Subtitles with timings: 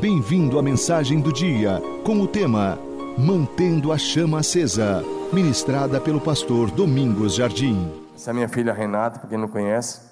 [0.00, 2.78] Bem-vindo à mensagem do dia, com o tema
[3.16, 7.90] Mantendo a Chama Acesa, ministrada pelo pastor Domingos Jardim.
[8.14, 10.02] Essa é minha filha Renata, para quem não conhece,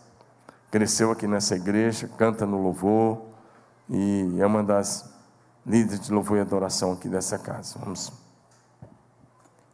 [0.71, 3.27] cresceu aqui nessa igreja, canta no louvor
[3.91, 5.13] e é uma das
[5.67, 7.79] líderes de louvor e adoração aqui dessa casa.
[7.79, 8.11] Vamos.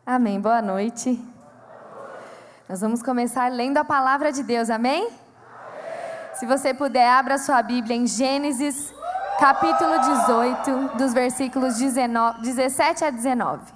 [0.05, 0.41] Amém.
[0.41, 1.25] Boa noite.
[2.69, 5.05] Nós vamos começar lendo a palavra de Deus, amém?
[5.05, 5.13] amém?
[6.35, 8.93] Se você puder, abra sua Bíblia em Gênesis,
[9.41, 13.73] capítulo 18, dos versículos 19, 17 a 19.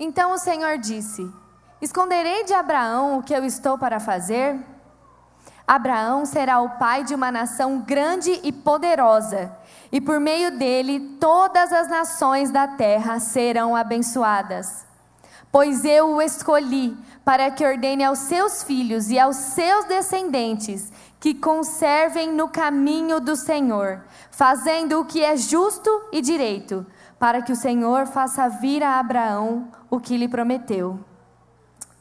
[0.00, 1.32] Então o Senhor disse:
[1.80, 4.58] Esconderei de Abraão o que eu estou para fazer?
[5.64, 9.56] Abraão será o pai de uma nação grande e poderosa
[9.92, 14.87] e por meio dele todas as nações da terra serão abençoadas.
[15.50, 21.34] Pois eu o escolhi para que ordene aos seus filhos e aos seus descendentes que
[21.34, 26.86] conservem no caminho do Senhor, fazendo o que é justo e direito,
[27.18, 31.00] para que o Senhor faça vir a Abraão o que lhe prometeu.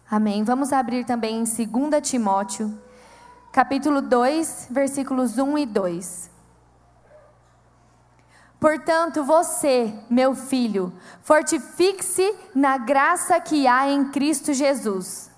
[0.09, 0.44] Amém.
[0.44, 2.72] Vamos abrir também em 2 Timóteo,
[3.52, 6.36] capítulo 2, versículos 1 e 2.
[8.59, 10.91] Portanto, você, meu filho,
[11.22, 15.30] fortifique-se na graça que há em Cristo Jesus.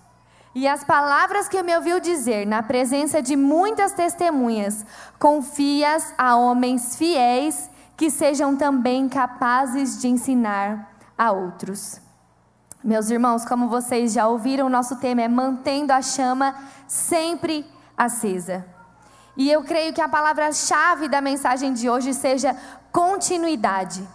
[0.56, 4.86] E as palavras que me ouviu dizer na presença de muitas testemunhas,
[5.20, 12.02] confias a homens fiéis que sejam também capazes de ensinar a outros.
[12.82, 16.56] Meus irmãos, como vocês já ouviram, nosso tema é mantendo a chama
[16.88, 17.66] sempre
[17.98, 18.66] acesa.
[19.36, 22.56] E eu creio que a palavra-chave da mensagem de hoje seja
[22.92, 24.08] continuidade.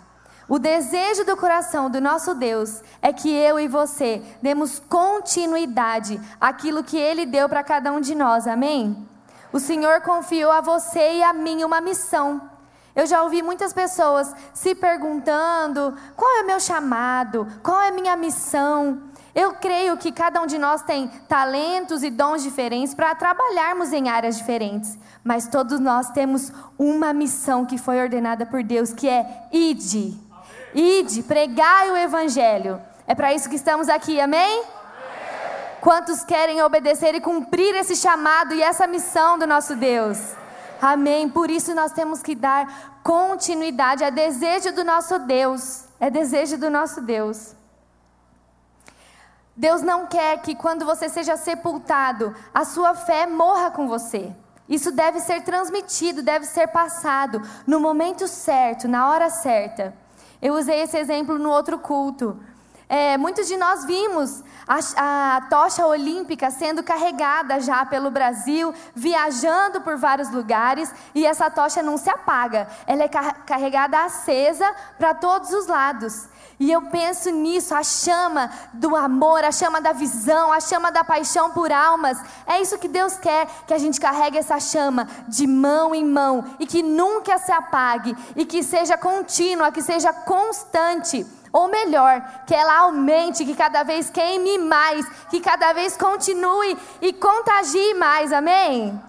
[0.48, 6.84] O desejo do coração do nosso Deus é que eu e você demos continuidade àquilo
[6.84, 9.08] que Ele deu para cada um de nós, amém?
[9.53, 12.50] O Senhor confiou a você e a mim uma missão.
[12.94, 17.47] Eu já ouvi muitas pessoas se perguntando: qual é o meu chamado?
[17.62, 19.03] Qual é a minha missão?
[19.34, 24.09] Eu creio que cada um de nós tem talentos e dons diferentes para trabalharmos em
[24.09, 29.49] áreas diferentes, mas todos nós temos uma missão que foi ordenada por Deus, que é
[29.53, 30.17] ide.
[30.72, 32.81] Ide, pregai o evangelho.
[33.06, 34.62] É para isso que estamos aqui, amém?
[35.81, 40.19] Quantos querem obedecer e cumprir esse chamado e essa missão do nosso Deus?
[40.81, 41.28] Amém.
[41.28, 44.05] Por isso nós temos que dar continuidade.
[44.05, 45.84] É desejo do nosso Deus.
[46.01, 47.55] É desejo do nosso Deus.
[49.56, 54.32] Deus não quer que quando você seja sepultado, a sua fé morra com você.
[54.69, 59.94] Isso deve ser transmitido, deve ser passado no momento certo, na hora certa.
[60.41, 62.38] Eu usei esse exemplo no outro culto.
[62.89, 69.81] É, muitos de nós vimos a, a, tocha olímpica sendo carregada já pelo Brasil, viajando
[69.81, 75.50] por vários lugares, e essa tocha não se apaga, ela é carregada acesa para todos
[75.50, 76.28] os lados.
[76.59, 81.03] E eu penso nisso, a chama do amor, a chama da visão, a chama da
[81.03, 82.19] paixão por almas.
[82.47, 86.45] É isso que Deus quer, que a gente carregue essa chama de mão em mão
[86.61, 91.27] e que nunca se apague e que seja contínua, que seja constante.
[91.54, 97.12] Ou melhor, que ela aumente, que cada vez queime mais, que cada vez continue e
[97.12, 98.32] contagie mais.
[98.32, 98.91] Amém?
[98.91, 99.00] Amém.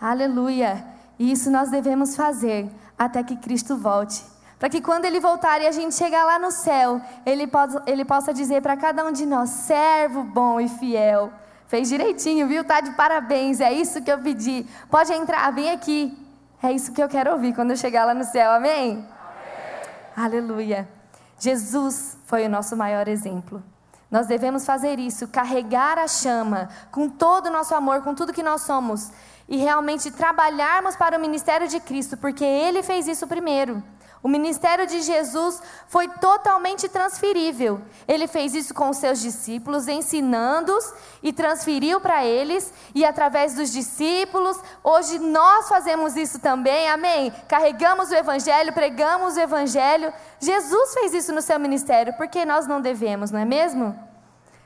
[0.00, 0.82] Aleluia.
[1.18, 4.24] E isso nós devemos fazer até que Cristo volte
[4.58, 8.04] para que quando ele voltar e a gente chegar lá no céu, ele, pode, ele
[8.04, 11.32] possa dizer para cada um de nós: servo bom e fiel.
[11.66, 12.62] Fez direitinho, viu?
[12.62, 14.66] Tá de parabéns, é isso que eu pedi.
[14.90, 16.16] Pode entrar, vem aqui.
[16.62, 18.92] É isso que eu quero ouvir quando eu chegar lá no céu, amém?
[18.92, 19.06] amém.
[20.14, 20.99] Aleluia.
[21.40, 23.62] Jesus foi o nosso maior exemplo.
[24.10, 28.42] Nós devemos fazer isso, carregar a chama com todo o nosso amor, com tudo que
[28.42, 29.10] nós somos,
[29.48, 33.82] e realmente trabalharmos para o ministério de Cristo, porque Ele fez isso primeiro.
[34.22, 37.80] O ministério de Jesus foi totalmente transferível.
[38.06, 40.92] Ele fez isso com os seus discípulos, ensinando-os
[41.22, 47.32] e transferiu para eles, e através dos discípulos, hoje nós fazemos isso também, amém?
[47.48, 50.12] Carregamos o Evangelho, pregamos o Evangelho.
[50.38, 53.98] Jesus fez isso no seu ministério, porque nós não devemos, não é mesmo?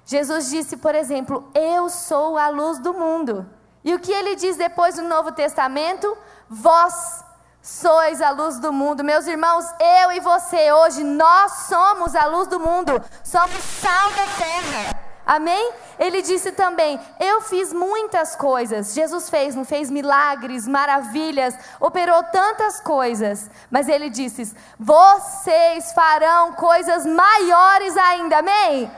[0.05, 3.49] Jesus disse, por exemplo, Eu sou a luz do mundo.
[3.85, 6.17] E o que ele diz depois do Novo Testamento?
[6.49, 7.23] Vós
[7.65, 9.03] sois a luz do mundo.
[9.03, 14.27] Meus irmãos, eu e você hoje, nós somos a luz do mundo, somos sal da
[14.37, 15.01] terra.
[15.27, 15.73] Amém?
[15.99, 18.93] Ele disse também: Eu fiz muitas coisas.
[18.93, 23.51] Jesus fez, não fez milagres, maravilhas, operou tantas coisas.
[23.71, 28.41] Mas ele disse: Vocês farão coisas maiores ainda.
[28.41, 28.91] Amém?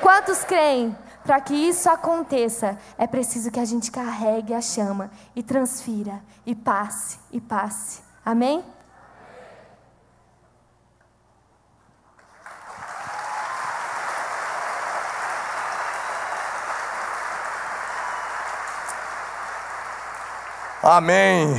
[0.00, 0.96] Quantos creem?
[1.24, 6.54] para que isso aconteça, é preciso que a gente carregue a chama e transfira, e
[6.54, 8.03] passe, e passe.
[8.24, 8.64] Amém?
[20.82, 21.54] Amém.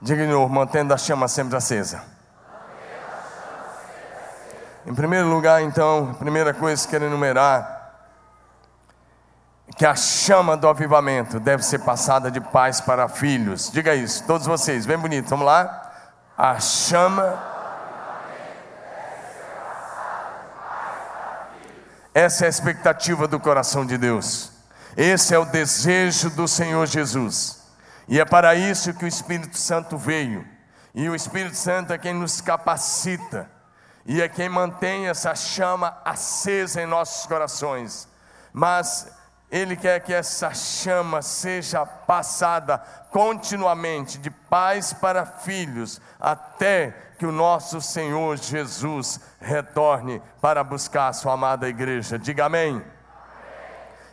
[0.00, 2.02] Diga de novo, mantendo a chama sempre acesa.
[4.86, 7.81] Em primeiro lugar, então, a primeira coisa que quero enumerar
[9.76, 13.70] que a chama do avivamento deve ser passada de pais para filhos.
[13.70, 15.28] Diga isso, todos vocês, bem bonito.
[15.28, 15.92] Vamos lá?
[16.36, 17.52] A chama
[22.14, 24.52] Essa é a expectativa do coração de Deus.
[24.96, 27.62] Esse é o desejo do Senhor Jesus.
[28.06, 30.46] E é para isso que o Espírito Santo veio.
[30.94, 33.48] E o Espírito Santo é quem nos capacita.
[34.04, 38.06] E é quem mantém essa chama acesa em nossos corações.
[38.52, 39.08] Mas
[39.52, 42.78] Ele quer que essa chama seja passada
[43.10, 51.12] continuamente, de pais para filhos, até que o nosso Senhor Jesus retorne para buscar a
[51.12, 52.18] sua amada igreja.
[52.18, 52.76] Diga amém.
[52.76, 52.86] amém.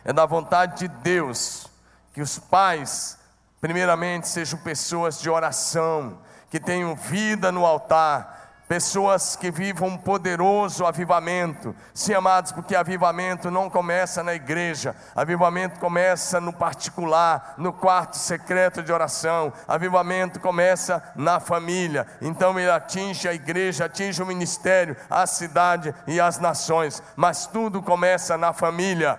[0.04, 1.66] É da vontade de Deus
[2.12, 3.18] que os pais
[3.60, 8.39] primeiramente, sejam pessoas de oração, que tenham vida no altar,
[8.70, 11.74] pessoas que vivam um poderoso avivamento.
[11.92, 18.80] Sim, amados, porque avivamento não começa na igreja, avivamento começa no particular, no quarto secreto
[18.80, 22.06] de oração, avivamento começa na família.
[22.22, 27.82] Então ele atinge a igreja, atinge o ministério, a cidade e as nações, mas tudo
[27.82, 29.18] começa na família.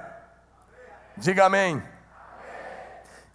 [1.17, 1.83] Diga amém.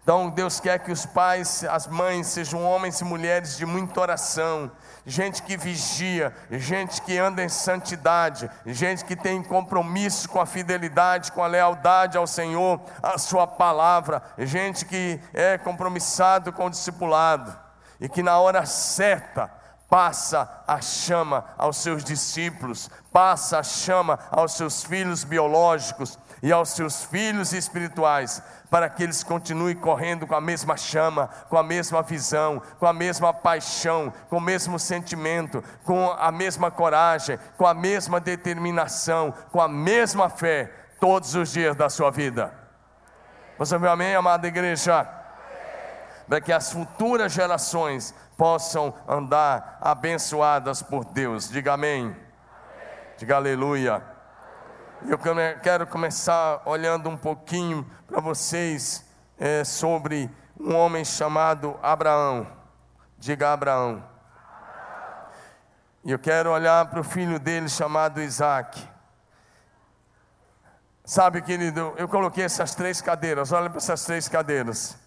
[0.07, 4.71] Então Deus quer que os pais, as mães sejam homens e mulheres de muita oração,
[5.07, 11.31] gente que vigia, gente que anda em santidade, gente que tem compromisso com a fidelidade,
[11.31, 17.57] com a lealdade ao Senhor, a sua palavra, gente que é compromissado com o discipulado
[18.01, 19.49] e que na hora certa
[19.89, 26.71] passa a chama aos seus discípulos, passa a chama aos seus filhos biológicos e aos
[26.71, 32.03] seus filhos espirituais, para que eles continuem correndo com a mesma chama, com a mesma
[32.03, 37.75] visão, com a mesma paixão, com o mesmo sentimento, com a mesma coragem, com a
[37.75, 40.71] mesma determinação, com a mesma fé,
[41.01, 42.53] todos os dias da sua vida.
[43.59, 45.09] Você viu amém, amada igreja?
[46.29, 51.49] Para que as futuras gerações possam andar abençoadas por Deus.
[51.49, 52.07] Diga amém.
[52.07, 52.17] amém.
[53.17, 54.16] Diga aleluia.
[55.03, 55.19] Eu
[55.63, 59.05] quero começar olhando um pouquinho para vocês
[59.39, 62.47] é, sobre um homem chamado Abraão.
[63.19, 64.03] Diga Abraão.
[66.03, 68.83] E eu quero olhar para o filho dele chamado Isaac.
[71.05, 74.99] Sabe, querido, eu coloquei essas três cadeiras, olha para essas três cadeiras.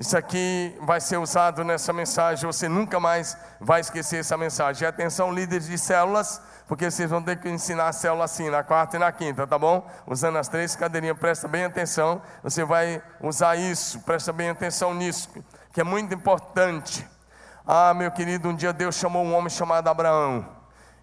[0.00, 4.82] Isso aqui vai ser usado nessa mensagem, você nunca mais vai esquecer essa mensagem.
[4.82, 8.62] E atenção, líderes de células, porque vocês vão ter que ensinar a célula assim, na
[8.62, 9.86] quarta e na quinta, tá bom?
[10.06, 12.22] Usando as três cadeirinhas, presta bem atenção.
[12.42, 15.28] Você vai usar isso, presta bem atenção nisso,
[15.70, 17.06] que é muito importante.
[17.66, 20.48] Ah, meu querido, um dia Deus chamou um homem chamado Abraão,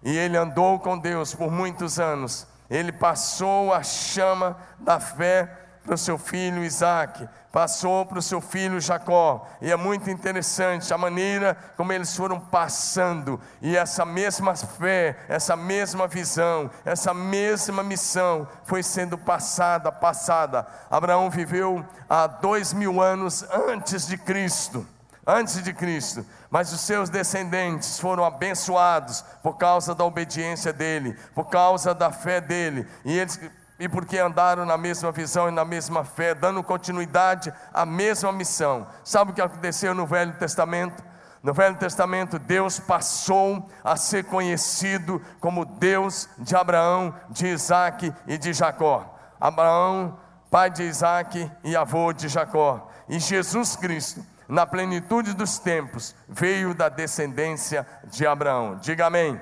[0.02, 2.48] e ele andou com Deus por muitos anos.
[2.68, 8.42] Ele passou a chama da fé para o seu filho Isaac, passou para o seu
[8.42, 14.54] filho Jacó, e é muito interessante a maneira como eles foram passando, e essa mesma
[14.54, 20.66] fé, essa mesma visão, essa mesma missão foi sendo passada, passada.
[20.90, 24.86] Abraão viveu há dois mil anos antes de Cristo,
[25.26, 31.48] antes de Cristo, mas os seus descendentes foram abençoados por causa da obediência dele, por
[31.48, 33.40] causa da fé dele, e eles
[33.78, 38.86] e porque andaram na mesma visão e na mesma fé, dando continuidade à mesma missão.
[39.04, 41.02] Sabe o que aconteceu no Velho Testamento?
[41.42, 48.36] No Velho Testamento, Deus passou a ser conhecido como Deus de Abraão, de Isaac e
[48.36, 49.16] de Jacó.
[49.40, 50.18] Abraão,
[50.50, 52.90] pai de Isaac e avô de Jacó.
[53.08, 58.76] E Jesus Cristo, na plenitude dos tempos, veio da descendência de Abraão.
[58.76, 59.40] Diga amém.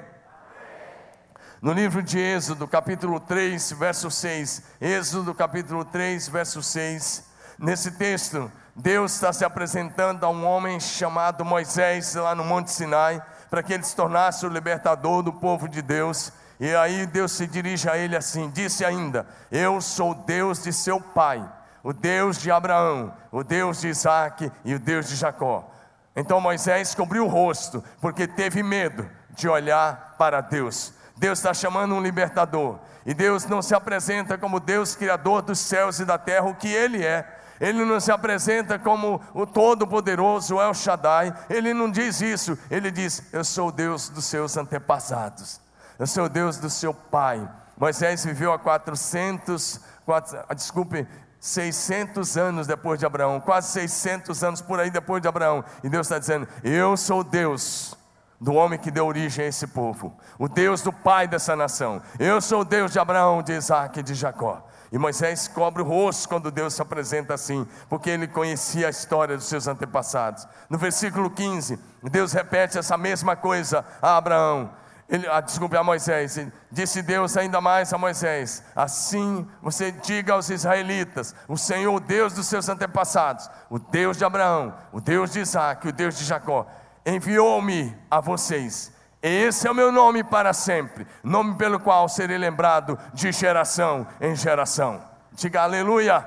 [1.67, 4.63] No livro de Êxodo, capítulo 3, verso 6.
[4.81, 7.25] Êxodo, capítulo 3, verso 6.
[7.59, 13.21] Nesse texto, Deus está se apresentando a um homem chamado Moisés, lá no Monte Sinai,
[13.51, 16.33] para que ele se tornasse o libertador do povo de Deus.
[16.61, 21.01] E aí Deus se dirige a ele assim: disse ainda: Eu sou Deus de seu
[21.01, 21.45] pai,
[21.83, 25.69] o Deus de Abraão, o Deus de Isaac e o Deus de Jacó.
[26.15, 30.95] Então Moisés cobriu o rosto, porque teve medo de olhar para Deus.
[31.17, 32.79] Deus está chamando um libertador.
[33.05, 36.69] E Deus não se apresenta como Deus criador dos céus e da terra, o que
[36.69, 37.37] Ele é.
[37.61, 41.33] Ele não se apresenta como o Todo-Poderoso, El Shaddai.
[41.49, 42.59] Ele não diz isso.
[42.71, 45.61] Ele diz: Eu sou o Deus dos seus antepassados.
[45.99, 47.49] Eu sou o Deus do seu pai.
[47.79, 51.07] Moisés viveu há 400, 4, ah, desculpe,
[51.41, 55.65] 600 anos depois de Abraão, quase 600 anos por aí depois de Abraão.
[55.83, 57.96] E Deus está dizendo: Eu sou Deus
[58.41, 62.03] do homem que deu origem a esse povo, o Deus do pai dessa nação.
[62.19, 64.67] Eu sou o Deus de Abraão, de Isaac e de Jacó.
[64.93, 69.37] E Moisés cobre o rosto quando Deus se apresenta assim, porque ele conhecia a história
[69.37, 70.47] dos seus antepassados.
[70.71, 74.71] No versículo 15, Deus repete essa mesma coisa a Abraão.
[75.09, 76.39] Ele, ah, desculpe, a Moisés.
[76.71, 82.33] Disse Deus ainda mais a Moisés: Assim você diga aos israelitas: O Senhor, o Deus
[82.33, 86.67] dos seus antepassados, o Deus de Abraão, o Deus de Isaac, o Deus de Jacó,
[87.07, 88.93] enviou-me a vocês.
[89.23, 94.35] Esse é o meu nome para sempre, nome pelo qual serei lembrado de geração em
[94.35, 95.01] geração.
[95.33, 96.27] Diga aleluia.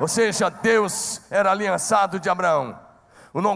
[0.00, 2.78] Ou seja, Deus era aliançado de Abraão.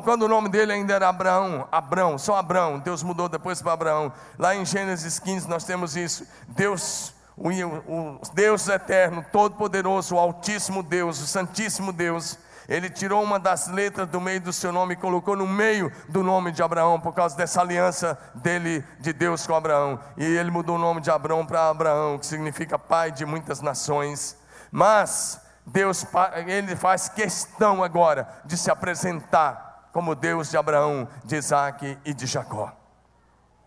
[0.04, 4.12] Quando o nome dele ainda era Abraão, Abraão, só Abraão, Deus mudou depois para Abraão.
[4.38, 6.26] Lá em Gênesis 15 nós temos isso.
[6.48, 12.38] Deus, o Deus eterno, todo-poderoso, o Altíssimo Deus, o Santíssimo Deus,
[12.68, 16.22] ele tirou uma das letras do meio do seu nome e colocou no meio do
[16.22, 19.98] nome de Abraão, por causa dessa aliança dele, de Deus com Abraão.
[20.16, 24.36] E ele mudou o nome de Abraão para Abraão, que significa pai de muitas nações.
[24.70, 26.04] Mas Deus,
[26.46, 32.26] ele faz questão agora de se apresentar como Deus de Abraão, de Isaac e de
[32.26, 32.72] Jacó.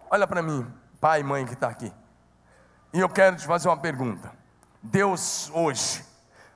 [0.09, 0.65] Olha para mim,
[0.99, 1.93] pai e mãe que está aqui.
[2.91, 4.31] E eu quero te fazer uma pergunta.
[4.81, 6.03] Deus hoje,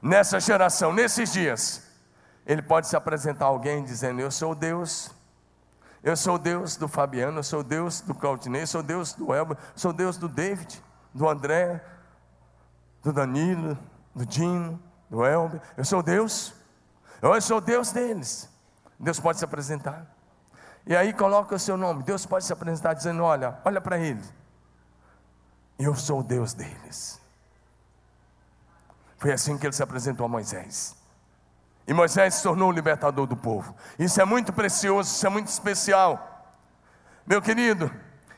[0.01, 1.83] nessa geração, nesses dias,
[2.49, 5.11] ele pode se apresentar a alguém dizendo: Eu sou Deus,
[6.01, 9.55] eu sou Deus do Fabiano, eu sou Deus do Claudinei, eu sou Deus do Elber,
[9.55, 11.79] eu sou Deus do David, do André,
[13.03, 13.77] do Danilo,
[14.15, 16.51] do Dino, do Elber, eu sou Deus,
[17.21, 18.49] eu sou Deus deles.
[18.99, 20.07] Deus pode se apresentar.
[20.87, 22.01] E aí coloca o seu nome.
[22.01, 24.23] Deus pode se apresentar dizendo: Olha, olha para ele.
[25.77, 27.21] Eu sou o Deus deles.
[29.19, 30.98] Foi assim que ele se apresentou a Moisés.
[31.89, 33.75] E Moisés se tornou o libertador do povo.
[33.97, 36.45] Isso é muito precioso, isso é muito especial.
[37.25, 37.91] Meu querido,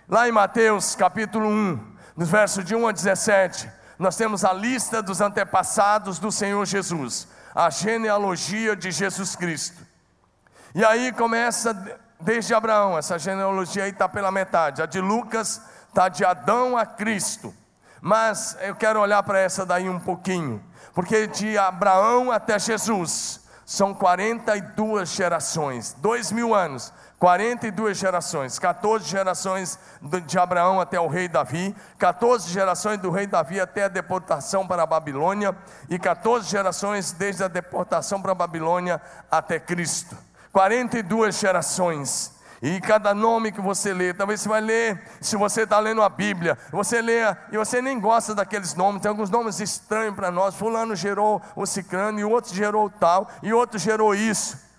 [0.08, 5.04] lá em Mateus capítulo 1, nos versos de 1 a 17, nós temos a lista
[5.04, 9.86] dos antepassados do Senhor Jesus, a genealogia de Jesus Cristo.
[10.74, 11.74] E aí começa
[12.22, 14.82] desde Abraão, essa genealogia aí está pela metade.
[14.82, 17.54] A de Lucas está de Adão a Cristo.
[18.00, 23.41] Mas eu quero olhar para essa daí um pouquinho, porque de Abraão até Jesus
[23.72, 29.80] são 42 gerações, dois mil anos, 42 gerações, 14 gerações
[30.26, 34.84] de Abraão até o rei Davi, 14 gerações do rei Davi até a deportação para
[34.84, 35.56] a Babilônia,
[35.90, 39.02] e 14 gerações desde a deportação para a Babilônia
[39.32, 40.18] até Cristo.
[40.52, 42.41] 42 gerações.
[42.62, 46.10] E cada nome que você lê, talvez você vai ler, se você está lendo a
[46.10, 50.54] Bíblia, você lê e você nem gosta daqueles nomes, tem alguns nomes estranhos para nós.
[50.54, 54.71] Fulano gerou o ciclano, e outro gerou tal, e outro gerou isso.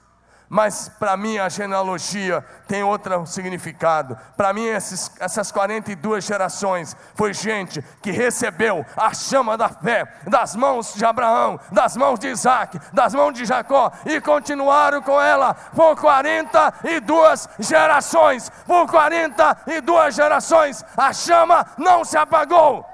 [0.55, 4.19] Mas para mim a genealogia tem outro significado.
[4.37, 10.55] Para mim esses, essas 42 gerações foi gente que recebeu a chama da fé das
[10.55, 15.55] mãos de Abraão, das mãos de Isaac, das mãos de Jacó e continuaram com ela
[15.55, 18.53] por 42 gerações.
[18.67, 22.85] Por 42 gerações a chama não se apagou.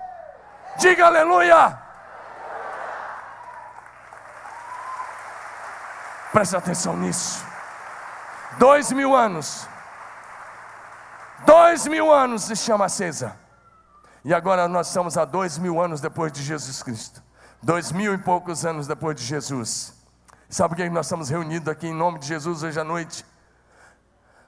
[0.76, 1.76] Diga aleluia.
[6.32, 7.47] Preste atenção nisso.
[8.58, 9.68] Dois mil anos.
[11.46, 13.36] Dois mil anos de chama acesa.
[14.24, 17.22] E agora nós estamos a dois mil anos depois de Jesus Cristo.
[17.62, 19.94] Dois mil e poucos anos depois de Jesus.
[20.48, 23.24] Sabe por que nós estamos reunidos aqui em nome de Jesus hoje à noite?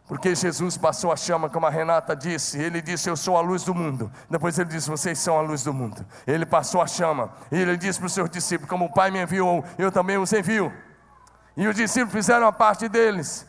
[0.08, 2.58] Porque Jesus passou a chama, como a Renata disse.
[2.58, 4.10] Ele disse: Eu sou a luz do mundo.
[4.28, 6.04] Depois ele disse: Vocês são a luz do mundo.
[6.26, 7.32] Ele passou a chama.
[7.52, 10.32] E ele disse para os seus discípulos: Como o Pai me enviou, eu também os
[10.32, 10.72] envio.
[11.56, 13.46] E os discípulos fizeram a parte deles.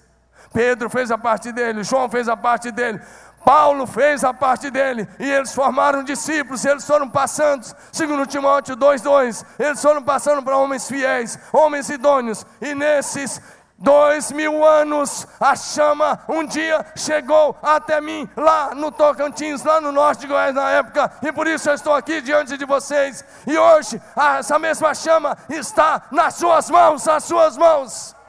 [0.53, 3.01] Pedro fez a parte dele, João fez a parte dele,
[3.43, 9.46] Paulo fez a parte dele, e eles formaram discípulos, eles foram passando, segundo Timóteo 2,2,
[9.58, 13.41] eles foram passando para homens fiéis, homens idôneos, e nesses
[13.77, 19.91] dois mil anos, a chama um dia chegou até mim, lá no Tocantins, lá no
[19.91, 23.58] norte de Goiás na época, e por isso eu estou aqui diante de vocês, e
[23.58, 24.00] hoje
[24.38, 28.20] essa mesma chama está nas suas mãos, nas suas mãos.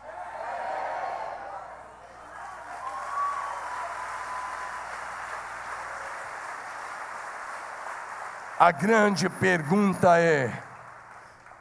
[8.63, 10.63] A grande pergunta é: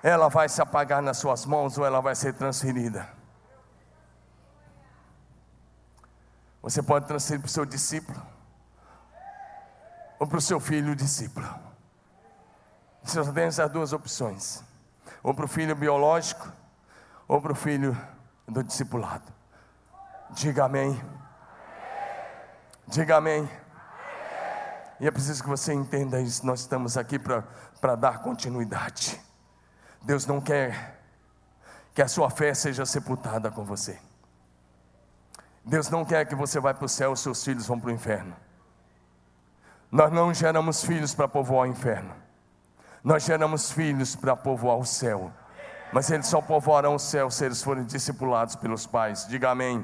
[0.03, 3.09] ela vai se apagar nas suas mãos ou ela vai ser transferida?
[6.61, 8.21] Você pode transferir para o seu discípulo
[10.19, 11.49] ou para o seu filho discípulo.
[13.01, 14.63] Você só tem essas duas opções:
[15.23, 16.53] ou para o filho biológico,
[17.27, 17.97] ou para o filho
[18.47, 19.25] do discipulado.
[20.29, 21.03] Diga amém.
[22.87, 23.49] Diga amém.
[25.01, 26.45] E é preciso que você entenda isso.
[26.45, 29.19] Nós estamos aqui para dar continuidade.
[29.99, 31.01] Deus não quer
[31.95, 33.99] que a sua fé seja sepultada com você.
[35.65, 38.35] Deus não quer que você vá para o céu, seus filhos vão para o inferno.
[39.91, 42.13] Nós não geramos filhos para povoar o inferno.
[43.03, 45.33] Nós geramos filhos para povoar o céu.
[45.91, 49.25] Mas eles só povoarão o céu se eles forem discipulados pelos pais.
[49.27, 49.83] Diga amém.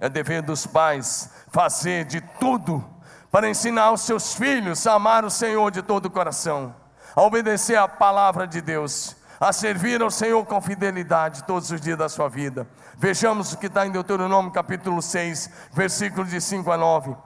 [0.00, 2.93] É dever dos pais fazer de tudo
[3.34, 6.72] para ensinar os seus filhos a amar o Senhor de todo o coração,
[7.16, 11.98] a obedecer a palavra de Deus, a servir ao Senhor com fidelidade todos os dias
[11.98, 12.64] da sua vida.
[12.96, 17.16] Vejamos o que está em Deuteronômio capítulo 6, versículos de 5 a 9.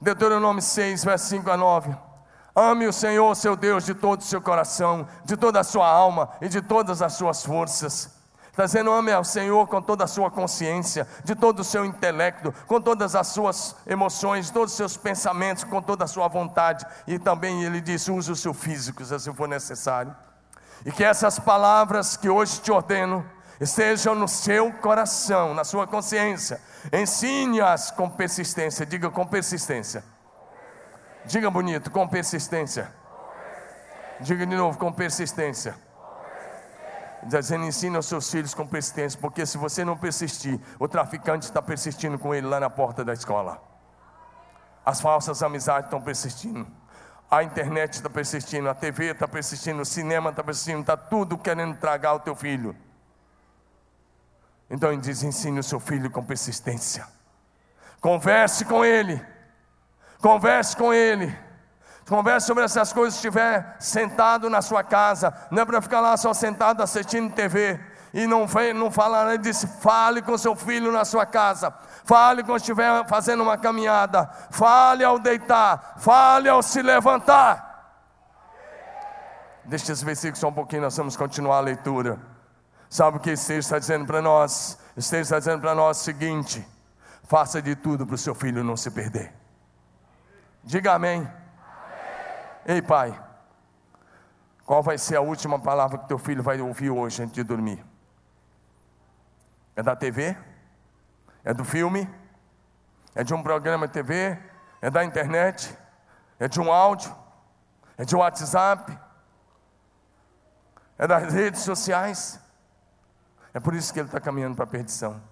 [0.00, 1.96] Deuteronômio 6, verso 5 a 9.
[2.56, 6.30] Ame o Senhor, seu Deus, de todo o seu coração, de toda a sua alma
[6.40, 8.17] e de todas as suas forças.
[8.58, 12.80] Dizendo, ame ao Senhor com toda a sua consciência, de todo o seu intelecto, com
[12.80, 16.84] todas as suas emoções, todos os seus pensamentos, com toda a sua vontade.
[17.06, 20.14] E também ele diz: use o seu físico, se for necessário.
[20.84, 23.24] E que essas palavras que hoje te ordeno
[23.60, 26.60] estejam no seu coração, na sua consciência,
[26.92, 28.86] Ensine-as com persistência.
[28.86, 30.04] Diga com persistência.
[31.24, 32.90] Diga bonito, com persistência.
[34.20, 35.74] Diga de novo, com persistência.
[37.24, 41.60] Dizendo, ensine aos seus filhos com persistência, porque se você não persistir, o traficante está
[41.60, 43.60] persistindo com ele lá na porta da escola.
[44.84, 46.66] As falsas amizades estão persistindo.
[47.30, 51.76] A internet está persistindo, a TV está persistindo, o cinema está persistindo, está tudo querendo
[51.76, 52.74] tragar o teu filho.
[54.70, 57.06] Então ele diz: ensine o seu filho com persistência.
[58.00, 59.20] Converse com ele.
[60.20, 61.36] Converse com ele.
[62.08, 65.32] Converse sobre essas coisas estiver sentado na sua casa.
[65.50, 67.78] Não é para ficar lá só sentado assistindo TV.
[68.14, 71.70] E não, não falar, ele disse: fale com seu filho na sua casa.
[72.04, 74.26] Fale quando estiver fazendo uma caminhada.
[74.50, 75.96] Fale ao deitar.
[75.98, 77.68] Fale ao se levantar.
[79.66, 82.18] Deixa esse versículo só um pouquinho, nós vamos continuar a leitura.
[82.88, 84.78] Sabe o que esse está dizendo para nós?
[84.96, 86.66] Esse está dizendo para nós o seguinte:
[87.24, 89.34] faça de tudo para o seu filho não se perder.
[90.64, 91.28] Diga amém.
[92.66, 93.18] Ei, pai,
[94.64, 97.84] qual vai ser a última palavra que teu filho vai ouvir hoje antes de dormir?
[99.74, 100.36] É da TV?
[101.44, 102.08] É do filme?
[103.14, 104.38] É de um programa de TV?
[104.82, 105.76] É da internet?
[106.38, 107.14] É de um áudio?
[107.96, 108.98] É de um WhatsApp?
[110.98, 112.40] É das redes sociais?
[113.54, 115.22] É por isso que ele está caminhando para a perdição.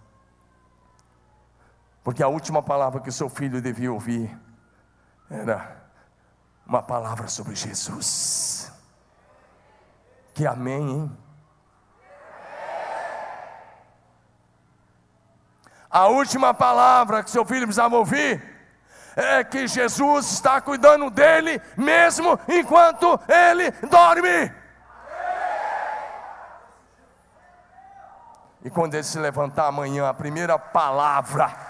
[2.02, 4.36] Porque a última palavra que seu filho devia ouvir
[5.28, 5.85] era
[6.66, 8.72] uma palavra sobre Jesus.
[10.34, 11.18] Que amém, hein?
[15.88, 18.42] A última palavra que seu filho precisava ouvir
[19.14, 24.52] é que Jesus está cuidando dele mesmo enquanto ele dorme.
[28.62, 31.65] E quando ele se levantar amanhã, a primeira palavra.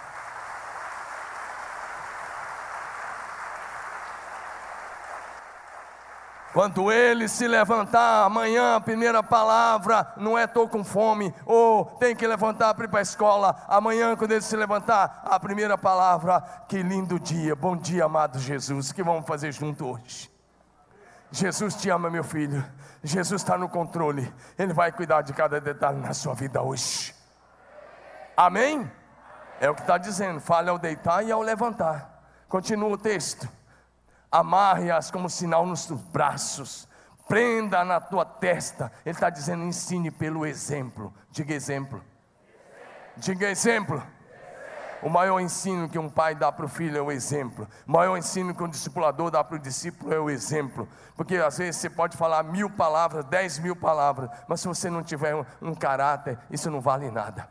[6.56, 12.16] Quando ele se levantar amanhã, a primeira palavra não é estou com fome, ou tem
[12.16, 13.62] que levantar para ir para a escola.
[13.68, 18.90] Amanhã, quando ele se levantar, a primeira palavra, que lindo dia, bom dia, amado Jesus,
[18.90, 20.32] que vamos fazer junto hoje?
[21.30, 22.64] Jesus te ama, meu filho.
[23.04, 24.32] Jesus está no controle.
[24.58, 27.14] Ele vai cuidar de cada detalhe na sua vida hoje.
[28.34, 28.90] Amém?
[29.60, 30.40] É o que está dizendo.
[30.40, 32.18] Fale ao deitar e ao levantar.
[32.48, 33.46] Continua o texto.
[34.36, 36.86] Amarre-as como sinal nos braços.
[37.26, 38.92] Prenda na tua testa.
[39.02, 41.10] Ele está dizendo: ensine pelo exemplo.
[41.30, 42.04] Diga exemplo.
[43.16, 44.02] Diga exemplo.
[45.02, 47.66] O maior ensino que um pai dá para o filho é o exemplo.
[47.86, 50.86] O maior ensino que um discipulador dá para o discípulo é o exemplo.
[51.16, 55.02] Porque às vezes você pode falar mil palavras, dez mil palavras, mas se você não
[55.02, 57.48] tiver um, um caráter, isso não vale nada.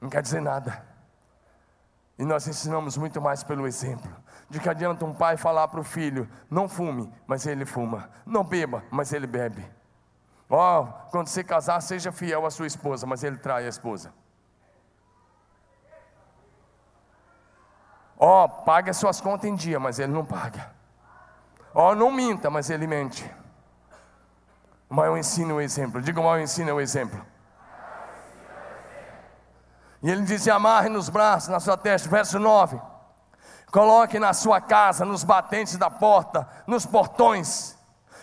[0.00, 0.86] Não quer dizer nada.
[2.16, 4.23] E nós ensinamos muito mais pelo exemplo.
[4.54, 8.08] De que adianta um pai falar para o filho: não fume, mas ele fuma.
[8.24, 9.68] Não beba, mas ele bebe.
[10.48, 14.14] Ó, oh, quando você casar, seja fiel à sua esposa, mas ele trai a esposa.
[18.16, 20.70] Ó, oh, pague as suas contas em dia, mas ele não paga.
[21.74, 23.28] Ó, oh, não minta, mas ele mente.
[24.88, 26.00] O maior ensino é o exemplo.
[26.00, 27.20] Diga o maior ensino é o exemplo.
[30.00, 32.93] E ele dizia: amarre nos braços, na sua testa, verso 9.
[33.74, 37.76] Coloque na sua casa, nos batentes da porta, nos portões.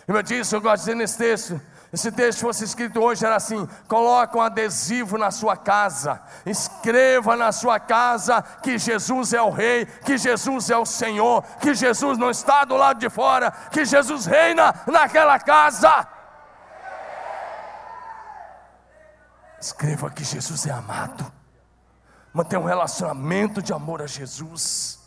[0.08, 1.60] Eu disse, eu gosto de dizer nesse texto,
[1.92, 7.52] esse texto fosse escrito hoje era assim: coloque um adesivo na sua casa, escreva na
[7.52, 12.30] sua casa que Jesus é o Rei, que Jesus é o Senhor, que Jesus não
[12.30, 16.08] está do lado de fora, que Jesus reina naquela casa.
[19.60, 21.30] Escreva que Jesus é amado,
[22.32, 25.01] mantenha um relacionamento de amor a Jesus.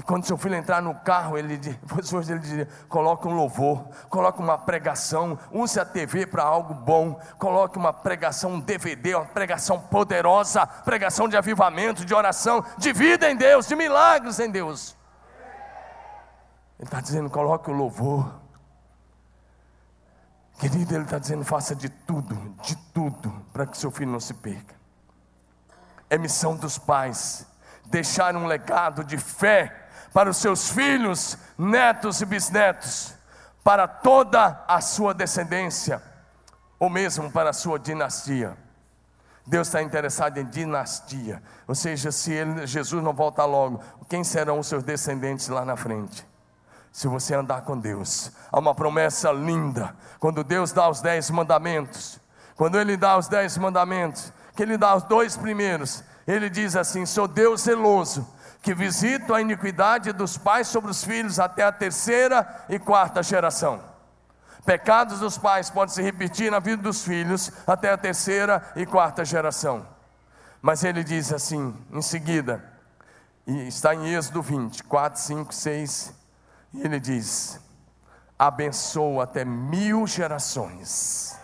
[0.00, 3.86] E quando seu filho entrar no carro, ele depois hoje ele diria: coloque um louvor,
[4.08, 9.26] coloque uma pregação, use a TV para algo bom, coloque uma pregação, um DVD, uma
[9.26, 14.96] pregação poderosa, pregação de avivamento, de oração, de vida em Deus, de milagres em Deus.
[16.78, 18.40] Ele está dizendo: coloque o louvor.
[20.58, 24.32] Querido, ele está dizendo: faça de tudo, de tudo, para que seu filho não se
[24.32, 24.74] perca.
[26.08, 27.46] É missão dos pais
[27.90, 29.79] deixar um legado de fé
[30.12, 33.14] para os seus filhos, netos e bisnetos,
[33.62, 36.02] para toda a sua descendência,
[36.78, 38.56] ou mesmo para a sua dinastia.
[39.46, 44.58] Deus está interessado em dinastia, ou seja, se ele, Jesus não voltar logo, quem serão
[44.58, 46.26] os seus descendentes lá na frente?
[46.92, 52.18] Se você andar com Deus, há uma promessa linda, quando Deus dá os dez mandamentos,
[52.56, 57.06] quando Ele dá os dez mandamentos, que Ele dá os dois primeiros, Ele diz assim:
[57.06, 58.26] Sou Deus zeloso,
[58.62, 63.82] que visito a iniquidade dos pais sobre os filhos até a terceira e quarta geração.
[64.64, 69.24] Pecados dos pais podem se repetir na vida dos filhos até a terceira e quarta
[69.24, 69.86] geração.
[70.60, 72.62] Mas ele diz assim, em seguida,
[73.46, 76.14] e está em Êxodo 20, 4, 5, 6,
[76.74, 77.58] e ele diz:
[78.38, 81.38] abençoa até mil gerações.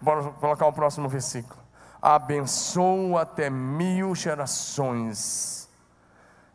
[0.00, 1.60] Bora colocar o próximo versículo.
[2.02, 5.59] Abençoa até mil gerações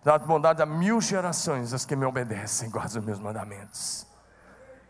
[0.06, 4.06] Dá bondade a mil gerações as que me obedecem, guardam os meus mandamentos.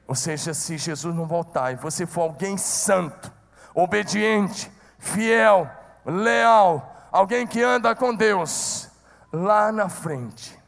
[0.06, 3.32] Ou seja, se Jesus não voltar e você for alguém santo,
[3.74, 5.72] obediente, fiel,
[6.06, 8.90] leal, alguém que anda com Deus,
[9.32, 10.60] lá na frente,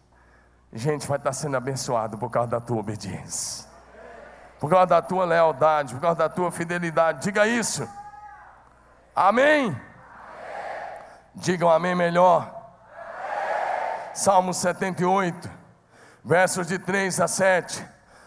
[0.72, 3.68] gente vai estar sendo abençoado por causa da tua obediência,
[4.62, 7.22] por causa da tua lealdade, por causa da tua fidelidade.
[7.22, 7.86] Diga isso.
[9.14, 9.66] Amém?
[9.66, 9.82] amém.
[11.36, 12.57] Digam amém melhor.
[14.18, 15.48] Salmo 78,
[16.26, 17.86] versos de 3 a 7.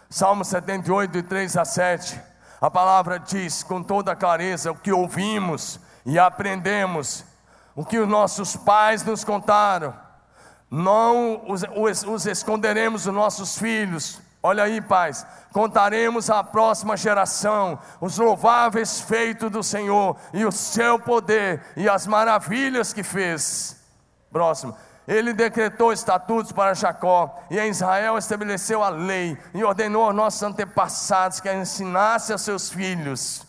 [0.09, 2.17] Salmo 78, de 3 a 7.
[2.61, 7.25] A palavra diz com toda clareza o que ouvimos e aprendemos,
[7.75, 9.93] o que os nossos pais nos contaram.
[10.69, 14.21] Não os, os, os esconderemos nossos filhos.
[14.41, 20.97] Olha aí, pais, contaremos à próxima geração os louváveis feitos do Senhor e o seu
[20.97, 23.75] poder e as maravilhas que fez.
[24.31, 24.73] Próximo
[25.11, 30.41] ele decretou estatutos para Jacó, e em Israel estabeleceu a lei, e ordenou aos nossos
[30.41, 33.45] antepassados que a ensinasse a seus filhos,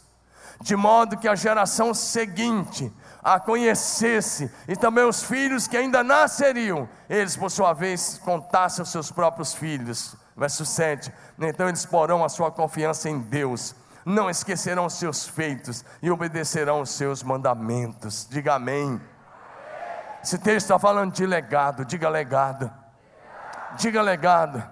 [0.61, 6.89] de modo que a geração seguinte a conhecesse, e também os filhos que ainda nasceriam,
[7.09, 10.17] eles por sua vez contassem aos seus próprios filhos.
[10.37, 15.85] Verso 7: Então eles porão a sua confiança em Deus, não esquecerão os seus feitos
[16.03, 18.27] e obedecerão os seus mandamentos.
[18.29, 19.01] Diga amém.
[20.23, 22.71] Esse texto está falando de legado, diga legado.
[23.77, 24.63] Diga legado.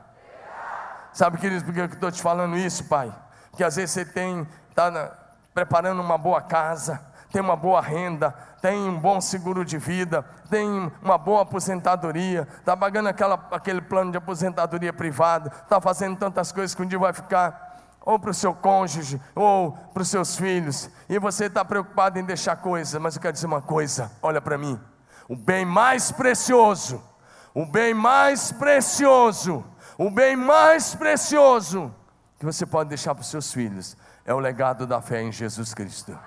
[1.12, 3.12] Sabe, queridos, por que eu estou te falando isso, pai?
[3.50, 5.12] Porque às vezes você tem, está
[5.52, 7.00] preparando uma boa casa,
[7.32, 8.32] tem uma boa renda,
[8.62, 14.12] tem um bom seguro de vida, tem uma boa aposentadoria, está pagando aquela, aquele plano
[14.12, 17.68] de aposentadoria privada, está fazendo tantas coisas que um dia vai ficar
[18.02, 22.24] ou para o seu cônjuge, ou para os seus filhos, e você está preocupado em
[22.24, 24.80] deixar coisas, mas eu quero dizer uma coisa: olha para mim,
[25.30, 27.00] o bem mais precioso,
[27.54, 29.64] o bem mais precioso,
[29.96, 31.94] o bem mais precioso
[32.36, 33.96] que você pode deixar para os seus filhos.
[34.24, 36.18] É o legado da fé em Jesus Cristo.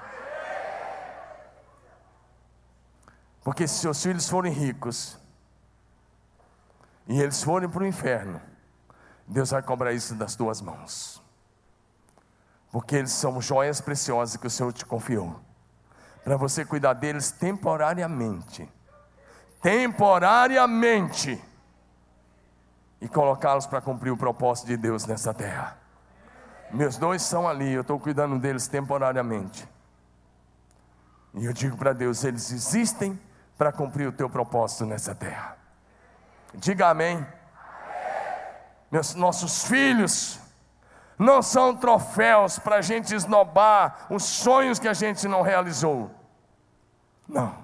[3.43, 5.19] Porque se seus filhos forem ricos
[7.05, 8.41] e eles forem para o inferno,
[9.27, 11.21] Deus vai cobrar isso das tuas mãos.
[12.71, 15.41] Porque eles são joias preciosas que o Senhor te confiou,
[16.23, 18.71] para você cuidar deles temporariamente
[19.63, 21.41] temporariamente
[22.99, 25.77] e colocá-los para cumprir o propósito de Deus nessa terra.
[26.69, 29.67] Meus dois são ali, eu estou cuidando deles temporariamente.
[31.33, 33.19] E eu digo para Deus: eles existem
[33.57, 35.57] para cumprir o teu propósito nessa terra.
[36.53, 37.25] Diga amém.
[38.91, 40.39] Meus, nossos filhos
[41.17, 46.11] não são troféus para a gente esnobar os sonhos que a gente não realizou.
[47.27, 47.63] Não.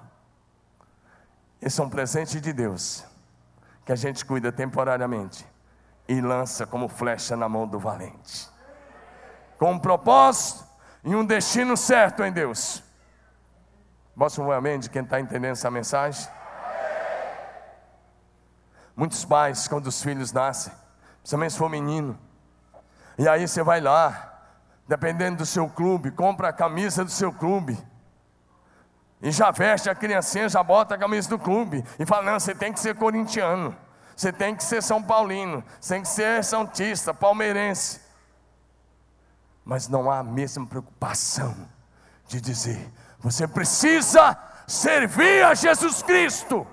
[1.62, 3.04] Esse é um presente de Deus,
[3.84, 5.46] que a gente cuida temporariamente
[6.08, 8.48] e lança como flecha na mão do valente.
[9.58, 10.64] Com um propósito
[11.04, 12.82] e um destino certo em Deus.
[14.16, 16.28] Posso um amém de quem está entendendo essa mensagem?
[18.96, 20.72] Muitos pais, quando os filhos nascem,
[21.18, 22.18] principalmente se for menino,
[23.18, 24.46] e aí você vai lá,
[24.88, 27.78] dependendo do seu clube, compra a camisa do seu clube,
[29.22, 32.54] e já veste a criancinha, já bota a camisa do clube, e fala: não, você
[32.54, 33.76] tem que ser corintiano,
[34.16, 38.00] você tem que ser São Paulino, você tem que ser Santista, palmeirense.
[39.64, 41.54] Mas não há a mesma preocupação
[42.26, 46.66] de dizer: você precisa servir a Jesus Cristo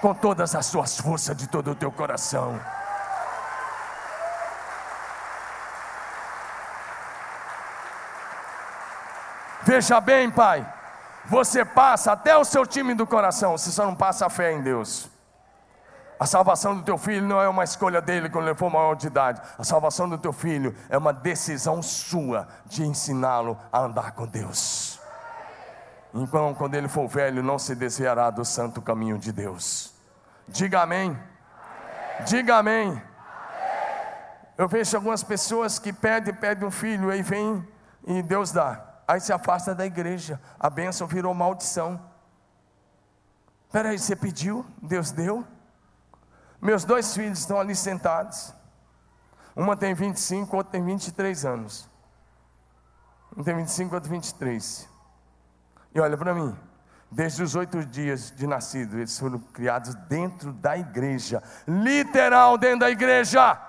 [0.00, 2.58] com todas as suas forças, de todo o teu coração.
[9.62, 10.66] Veja bem, pai,
[11.26, 14.62] você passa até o seu time do coração, você só não passa a fé em
[14.62, 15.10] Deus.
[16.18, 19.08] A salvação do teu filho não é uma escolha dele quando ele for maior de
[19.08, 19.42] idade.
[19.58, 25.00] A salvação do teu filho é uma decisão sua de ensiná-lo a andar com Deus.
[26.14, 29.92] Então, quando ele for velho, não se desviará do santo caminho de Deus.
[30.46, 31.10] Diga amém.
[31.10, 32.24] amém.
[32.24, 32.90] Diga amém.
[32.90, 33.02] amém.
[34.56, 37.66] Eu vejo algumas pessoas que pedem, pedem um filho, aí vem
[38.06, 38.91] e Deus dá.
[39.06, 40.40] Aí se afasta da igreja.
[40.58, 42.00] A bênção virou maldição.
[43.70, 45.46] Peraí, você pediu, Deus deu.
[46.60, 48.54] Meus dois filhos estão ali sentados.
[49.56, 51.90] Uma tem 25, outra tem 23 anos.
[53.36, 54.88] Um tem 25, outro 23.
[55.94, 56.56] E olha para mim.
[57.10, 62.90] Desde os oito dias de nascido, eles foram criados dentro da igreja, literal dentro da
[62.90, 63.60] igreja.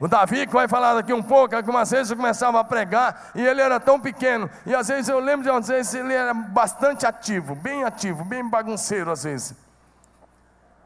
[0.00, 3.46] O Davi, que vai falar daqui um pouco, algumas vezes eu começava a pregar e
[3.46, 4.50] ele era tão pequeno.
[4.66, 8.48] E às vezes eu lembro de às vezes ele era bastante ativo, bem ativo, bem
[8.48, 9.54] bagunceiro às vezes.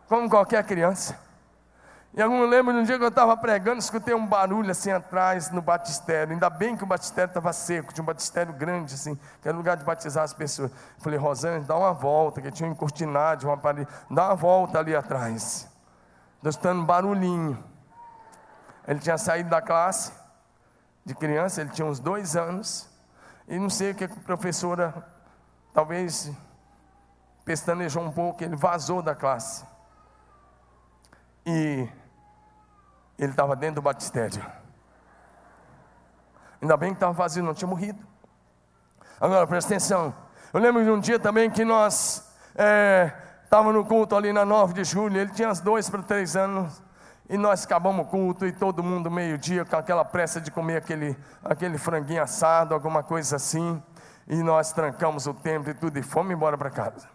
[0.08, 1.18] Como qualquer criança.
[2.14, 5.50] E eu lembro de um dia que eu estava pregando, escutei um barulho assim atrás
[5.50, 6.32] no batistério.
[6.32, 9.76] Ainda bem que o batistério estava seco, tinha um batistério grande assim, que era lugar
[9.76, 10.70] de batizar as pessoas.
[10.98, 14.96] falei, Rosane, dá uma volta, que tinha um cortinado, uma parede, dá uma volta ali
[14.96, 15.68] atrás.
[16.36, 17.62] Estou escutando um barulhinho.
[18.88, 20.12] Ele tinha saído da classe
[21.04, 22.88] de criança, ele tinha uns dois anos,
[23.46, 25.06] e não sei o que a professora,
[25.74, 26.32] talvez
[27.44, 29.64] pestanejou um pouco, ele vazou da classe.
[31.44, 31.86] E
[33.18, 34.44] ele estava dentro do batistério.
[36.60, 38.02] Ainda bem que estava vazio, não tinha morrido.
[39.20, 40.14] Agora presta atenção.
[40.52, 42.26] Eu lembro de um dia também que nós
[43.44, 45.20] estávamos é, no culto ali na 9 de julho.
[45.20, 46.82] Ele tinha uns dois para três anos.
[47.28, 51.16] E nós acabamos o culto e todo mundo meio-dia com aquela pressa de comer aquele,
[51.44, 53.82] aquele franguinho assado, alguma coisa assim.
[54.26, 57.08] E nós trancamos o templo e tudo e fomos embora para casa.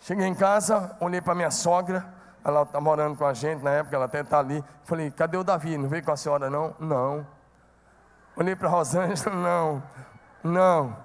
[0.00, 2.14] Cheguei em casa, olhei para minha sogra.
[2.44, 4.64] Ela está morando com a gente na época, ela até está ali.
[4.84, 5.76] Falei, cadê o Davi?
[5.76, 6.74] Não veio com a senhora não?
[6.78, 7.26] Não.
[8.36, 9.82] Olhei para Rosângela, não,
[10.44, 10.96] não.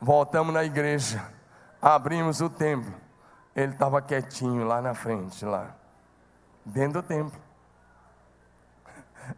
[0.00, 1.24] Voltamos na igreja,
[1.80, 2.94] abrimos o templo.
[3.54, 5.74] Ele estava quietinho lá na frente, lá,
[6.66, 7.40] dentro do templo.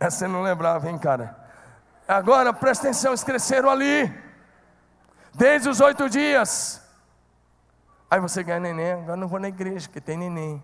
[0.00, 1.36] Essa você não lembrava, hein, cara?
[2.06, 4.12] Agora, presta atenção, eles cresceram ali,
[5.34, 6.82] desde os oito dias.
[8.10, 10.62] Aí você ganha neném, agora não vou na igreja, porque tem neném.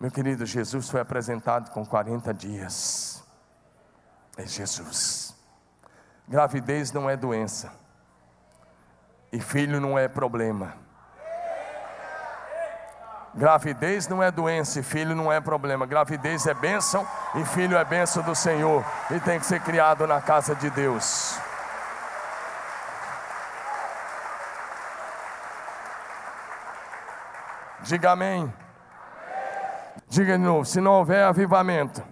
[0.00, 3.24] Meu querido, Jesus foi apresentado com 40 dias.
[4.36, 5.34] É Jesus.
[6.28, 7.72] Gravidez não é doença.
[9.32, 10.85] E filho não é problema.
[13.36, 15.84] Gravidez não é doença e filho não é problema.
[15.84, 18.82] Gravidez é bênção e filho é bênção do Senhor.
[19.10, 21.38] E tem que ser criado na casa de Deus.
[27.82, 28.50] Diga amém.
[30.08, 32.02] Diga de novo: se não houver avivamento.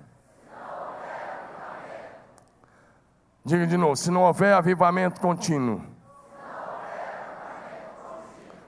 [3.42, 5.82] Diga de novo: se não houver avivamento contínuo,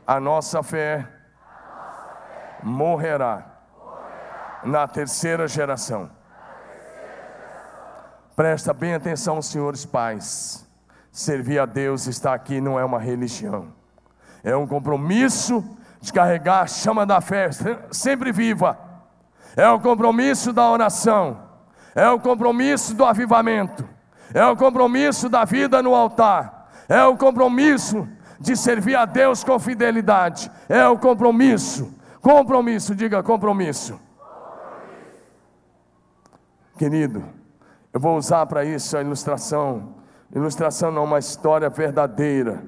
[0.06, 1.06] a nossa fé,
[2.66, 3.46] morrerá,
[4.64, 6.11] na terceira geração.
[8.35, 10.66] Presta bem atenção, senhores pais.
[11.12, 13.68] Servir a Deus está aqui não é uma religião,
[14.42, 15.64] é um compromisso
[16.00, 17.48] de carregar a chama da fé
[17.90, 18.76] sempre viva.
[19.57, 21.38] É o compromisso da oração,
[21.94, 23.88] é o compromisso do avivamento,
[24.35, 28.07] é o compromisso da vida no altar, é o compromisso
[28.38, 31.95] de servir a Deus com fidelidade, é o compromisso
[32.26, 34.00] Compromisso, diga compromisso.
[36.76, 37.22] Querido,
[37.94, 39.94] eu vou usar para isso a ilustração.
[40.34, 42.64] Ilustração não, uma história verdadeira.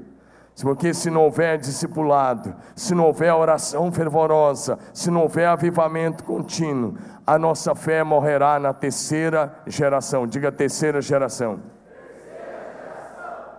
[0.62, 6.94] Porque se não houver discipulado, se não houver oração fervorosa, se não houver avivamento contínuo,
[7.26, 10.24] a nossa fé morrerá na terceira geração.
[10.24, 11.58] Diga terceira geração.
[11.84, 13.52] Terceira geração.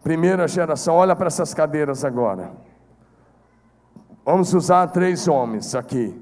[0.00, 2.67] Primeira geração, olha para essas cadeiras agora.
[4.30, 6.14] Vamos usar três homens aqui.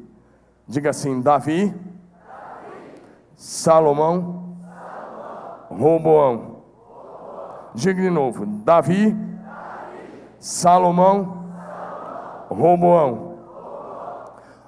[0.69, 1.75] Diga assim: Davi,
[3.35, 4.57] Salomão,
[5.69, 6.59] Roboão.
[7.75, 9.13] Diga de novo: Davi,
[10.39, 11.51] Salomão,
[12.49, 13.39] Roboão.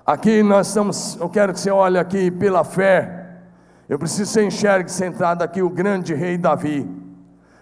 [0.04, 3.36] Aqui nós estamos, eu quero que você olhe aqui pela fé.
[3.88, 6.90] Eu preciso que você enxergue sentado aqui o grande rei Davi,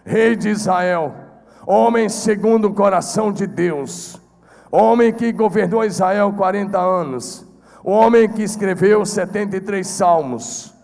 [0.06, 1.14] rei de Israel,
[1.66, 4.18] homem segundo o coração de Deus,
[4.70, 7.46] homem que governou Israel 40 anos,
[7.84, 10.76] homem que escreveu 73 salmos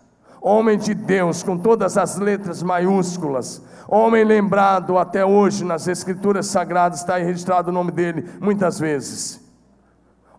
[0.43, 6.99] homem de Deus, com todas as letras maiúsculas, homem lembrado até hoje nas Escrituras Sagradas,
[6.99, 9.41] está registrado o nome dele muitas vezes.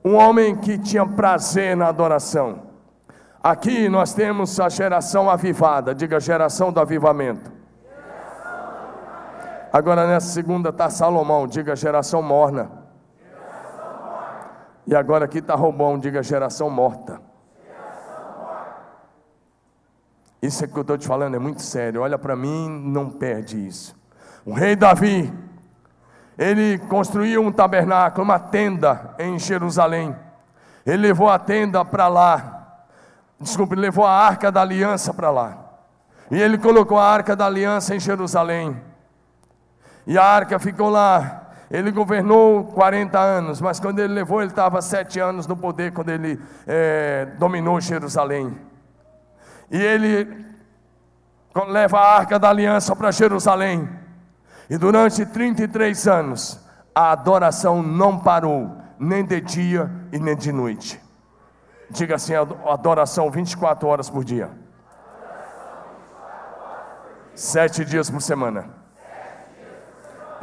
[0.04, 2.74] Um homem que tinha prazer na adoração.
[3.42, 7.50] Aqui nós temos a geração avivada, diga geração do avivamento.
[9.72, 12.83] Agora nessa segunda está Salomão, diga geração morna.
[14.86, 17.22] E agora aqui está Robão, diga geração morta.
[20.42, 22.02] Isso é que eu estou te falando é muito sério.
[22.02, 23.96] Olha para mim, não perde isso.
[24.46, 25.34] O rei Davi,
[26.38, 30.14] ele construiu um tabernáculo, uma tenda em Jerusalém.
[30.86, 32.84] Ele levou a tenda para lá.
[33.40, 35.58] Desculpe, levou a arca da aliança para lá.
[36.30, 38.82] E ele colocou a arca da aliança em Jerusalém.
[40.06, 41.43] E a arca ficou lá.
[41.74, 46.10] Ele governou 40 anos, mas quando ele levou, ele estava sete anos no poder, quando
[46.10, 48.56] ele é, dominou Jerusalém.
[49.72, 50.46] E ele
[51.68, 53.90] leva a arca da aliança para Jerusalém.
[54.70, 61.02] E durante 33 anos, a adoração não parou, nem de dia e nem de noite.
[61.90, 62.34] Diga assim:
[62.68, 64.52] adoração 24 horas por dia.
[67.34, 68.83] Sete dias por semana.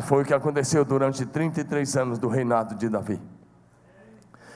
[0.01, 3.21] Foi o que aconteceu durante 33 anos do reinado de Davi.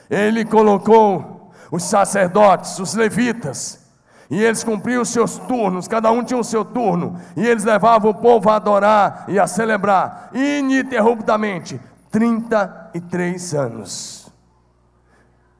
[0.09, 3.85] Ele colocou os sacerdotes, os levitas,
[4.29, 8.11] e eles cumpriam os seus turnos, cada um tinha o seu turno, e eles levavam
[8.11, 11.79] o povo a adorar e a celebrar ininterruptamente
[12.09, 14.31] 33 anos.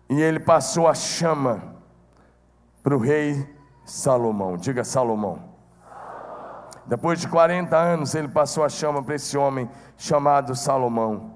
[0.09, 1.75] E ele passou a chama
[2.83, 3.47] para o rei
[3.83, 4.55] Salomão.
[4.57, 5.54] Diga Salomão.
[6.87, 11.35] Depois de 40 anos, ele passou a chama para esse homem chamado Salomão.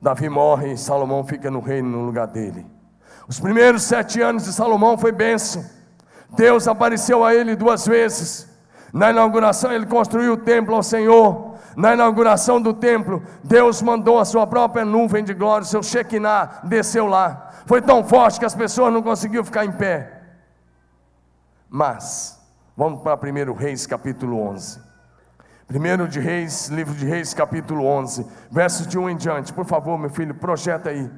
[0.00, 2.66] Davi morre e Salomão fica no reino no lugar dele.
[3.28, 5.64] Os primeiros sete anos de Salomão foi bênção.
[6.30, 8.48] Deus apareceu a ele duas vezes.
[8.92, 11.56] Na inauguração, ele construiu o templo ao Senhor.
[11.76, 17.06] Na inauguração do templo, Deus mandou a sua própria nuvem de glória, seu Shekinah desceu
[17.06, 17.50] lá.
[17.66, 20.22] Foi tão forte que as pessoas não conseguiam ficar em pé.
[21.68, 22.35] Mas,
[22.76, 24.80] vamos para 1 Reis capítulo 11.
[25.68, 29.52] 1 de Reis, livro de Reis capítulo 11, versos de 1 em diante.
[29.52, 31.10] Por favor, meu filho, projeta aí.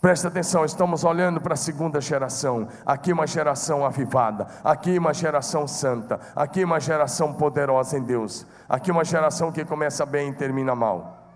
[0.00, 2.68] Presta atenção, estamos olhando para a segunda geração.
[2.84, 8.90] Aqui uma geração avivada, aqui uma geração santa, aqui uma geração poderosa em Deus, aqui
[8.90, 11.26] uma geração que começa bem e termina mal.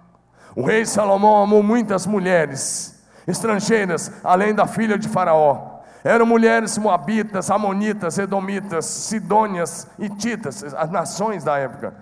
[0.54, 5.69] O rei Salomão amou muitas mulheres estrangeiras, além da filha de Faraó.
[6.02, 11.94] Eram mulheres moabitas, amonitas, edomitas, sidônias e titas, as nações da época.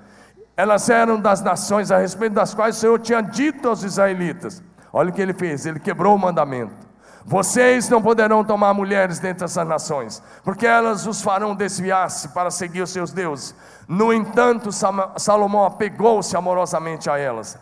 [0.56, 5.11] Elas eram das nações a respeito das quais o Senhor tinha dito aos israelitas: Olha
[5.11, 6.88] o que ele fez, ele quebrou o mandamento.
[7.24, 12.80] Vocês não poderão tomar mulheres dentre essas nações, porque elas os farão desviar-se para seguir
[12.80, 13.54] os seus deuses.
[13.87, 17.58] No entanto, Salomão apegou-se amorosamente a elas.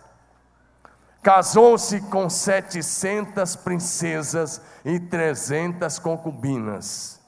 [1.26, 7.20] Casou-se com setecentas princesas e trezentas concubinas.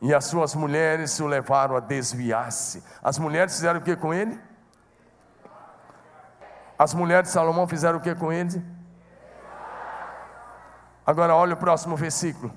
[0.00, 2.82] E as suas mulheres o levaram a desviar-se.
[3.02, 4.40] As mulheres fizeram o que com ele?
[6.78, 8.64] As mulheres de Salomão fizeram o que com ele?
[11.06, 12.50] Agora olha o próximo versículo.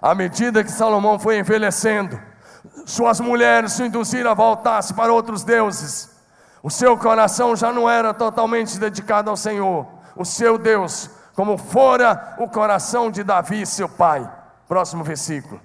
[0.00, 2.22] À medida que Salomão foi envelhecendo,
[2.86, 6.13] suas mulheres se induziram a voltar-se para outros deuses.
[6.64, 9.86] O seu coração já não era totalmente dedicado ao Senhor,
[10.16, 14.28] o seu Deus, como fora o coração de Davi, seu pai.
[14.66, 15.60] Próximo versículo.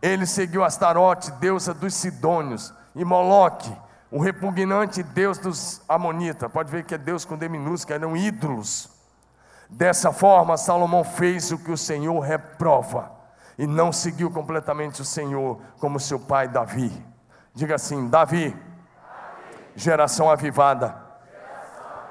[0.00, 3.70] Ele seguiu Astarote, deusa dos Sidônios, e Moloque,
[4.10, 6.50] o repugnante deus dos Amonitas.
[6.50, 8.98] Pode ver que é Deus com D minúsculo, eram ídolos
[9.68, 13.12] Dessa forma, Salomão fez o que o Senhor reprova
[13.58, 16.90] e não seguiu completamente o Senhor como seu pai Davi.
[17.52, 18.67] Diga assim: Davi, Davi.
[19.78, 20.96] Geração avivada.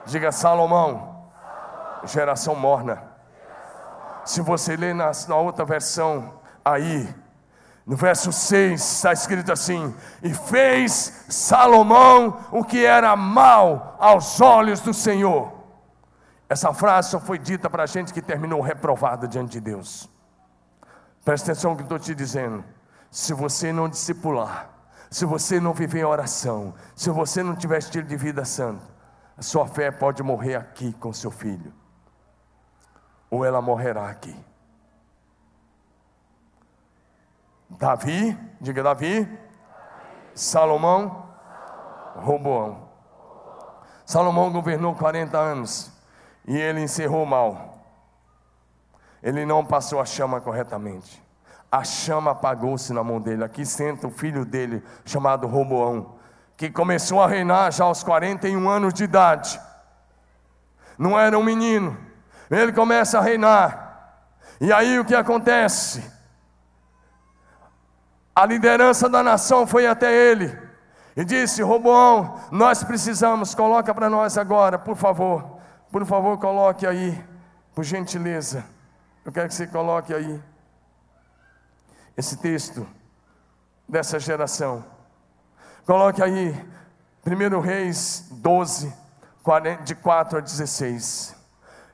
[0.06, 1.30] Diga Salomão,
[2.06, 3.04] geração morna.
[4.24, 7.14] Se você ler na, na outra versão, aí,
[7.86, 9.94] no verso 6 está escrito assim:
[10.24, 15.54] E fez Salomão o que era mal aos olhos do Senhor.
[16.50, 20.10] Essa frase só foi dita para a gente que terminou reprovada diante de Deus.
[21.26, 22.64] Presta atenção no que estou te dizendo.
[23.12, 24.77] Se você não discipular,
[25.10, 28.86] se você não viver em oração, se você não tiver estilo de vida santo,
[29.38, 31.74] a sua fé pode morrer aqui com seu filho,
[33.30, 34.36] ou ela morrerá aqui.
[37.70, 39.40] Davi, diga Davi, Davi.
[40.34, 42.26] Salomão, Salomão.
[42.26, 42.90] Roboão.
[44.06, 45.92] Salomão governou 40 anos
[46.46, 47.84] e ele encerrou mal.
[49.22, 51.22] Ele não passou a chama corretamente.
[51.72, 53.44] A chama apagou-se na mão dele.
[53.44, 56.16] Aqui senta o filho dele, chamado Roboão,
[56.56, 59.60] que começou a reinar já aos 41 anos de idade.
[60.98, 61.98] Não era um menino.
[62.50, 63.88] Ele começa a reinar.
[64.60, 66.04] E aí o que acontece?
[68.34, 70.58] A liderança da nação foi até ele
[71.16, 75.60] e disse: Roboão, nós precisamos, coloca para nós agora, por favor,
[75.92, 77.22] por favor, coloque aí,
[77.76, 78.64] por gentileza.
[79.26, 80.42] Eu quero que você coloque aí
[82.18, 82.88] esse texto
[83.88, 84.84] dessa geração.
[85.86, 86.54] Coloque aí,
[87.26, 88.94] 1 Reis 12,
[89.86, 91.36] de 4 a 16.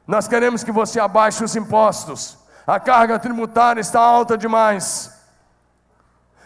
[0.08, 5.14] Nós queremos que você abaixe os impostos, a carga tributária está alta demais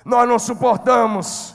[0.07, 1.53] nós não suportamos.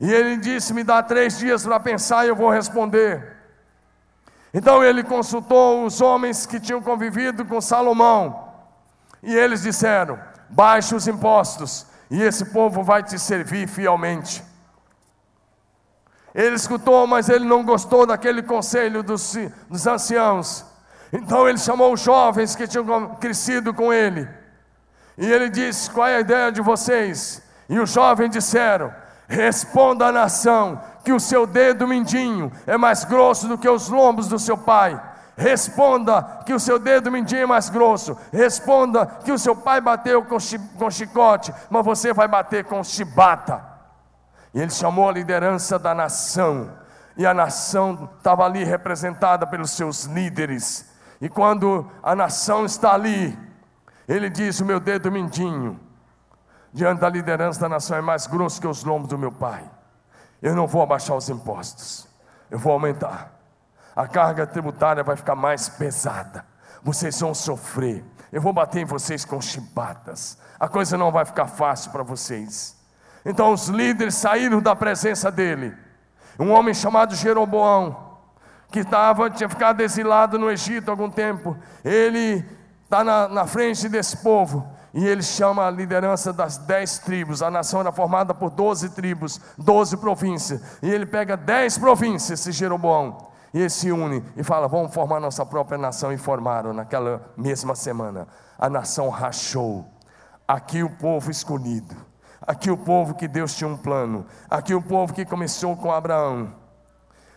[0.00, 3.36] E ele disse: Me dá três dias para pensar e eu vou responder.
[4.54, 8.48] Então ele consultou os homens que tinham convivido com Salomão,
[9.22, 10.18] e eles disseram:
[10.52, 14.44] Baixe os impostos, e esse povo vai te servir fielmente.
[16.34, 19.34] Ele escutou, mas ele não gostou daquele conselho dos,
[19.68, 20.64] dos anciãos.
[21.10, 24.28] Então ele chamou os jovens que tinham crescido com ele.
[25.16, 27.42] E ele disse: Qual é a ideia de vocês?
[27.66, 28.92] E os jovens disseram:
[29.26, 34.28] Responda à nação que o seu dedo mindinho é mais grosso do que os lombos
[34.28, 35.00] do seu pai.
[35.36, 38.16] Responda que o seu dedo mindinho é mais grosso.
[38.32, 42.82] Responda que o seu pai bateu com, chi com chicote, mas você vai bater com
[42.84, 43.64] chibata.
[44.52, 46.70] E ele chamou a liderança da nação.
[47.16, 50.90] E a nação estava ali representada pelos seus líderes.
[51.20, 53.38] E quando a nação está ali,
[54.06, 55.80] ele diz: O meu dedo mindinho
[56.72, 59.64] diante da liderança da nação é mais grosso que os lombos do meu pai.
[60.42, 62.08] Eu não vou abaixar os impostos,
[62.50, 63.31] eu vou aumentar.
[63.94, 66.44] A carga tributária vai ficar mais pesada.
[66.82, 68.04] Vocês vão sofrer.
[68.32, 70.38] Eu vou bater em vocês com chibatas.
[70.58, 72.76] A coisa não vai ficar fácil para vocês.
[73.24, 75.74] Então os líderes saíram da presença dele.
[76.38, 78.18] Um homem chamado Jeroboão,
[78.70, 82.44] que tava, tinha ficado exilado no Egito há algum tempo, ele
[82.84, 87.42] está na, na frente desse povo e ele chama a liderança das dez tribos.
[87.42, 90.60] A nação era formada por doze tribos, doze províncias.
[90.82, 95.20] E ele pega dez províncias, esse Jeroboão, e ele se une e fala: Vamos formar
[95.20, 96.12] nossa própria nação.
[96.12, 98.26] E formaram naquela mesma semana.
[98.58, 99.86] A nação rachou.
[100.46, 101.94] Aqui o povo escolhido.
[102.40, 104.26] Aqui o povo que Deus tinha um plano.
[104.50, 106.54] Aqui o povo que começou com Abraão.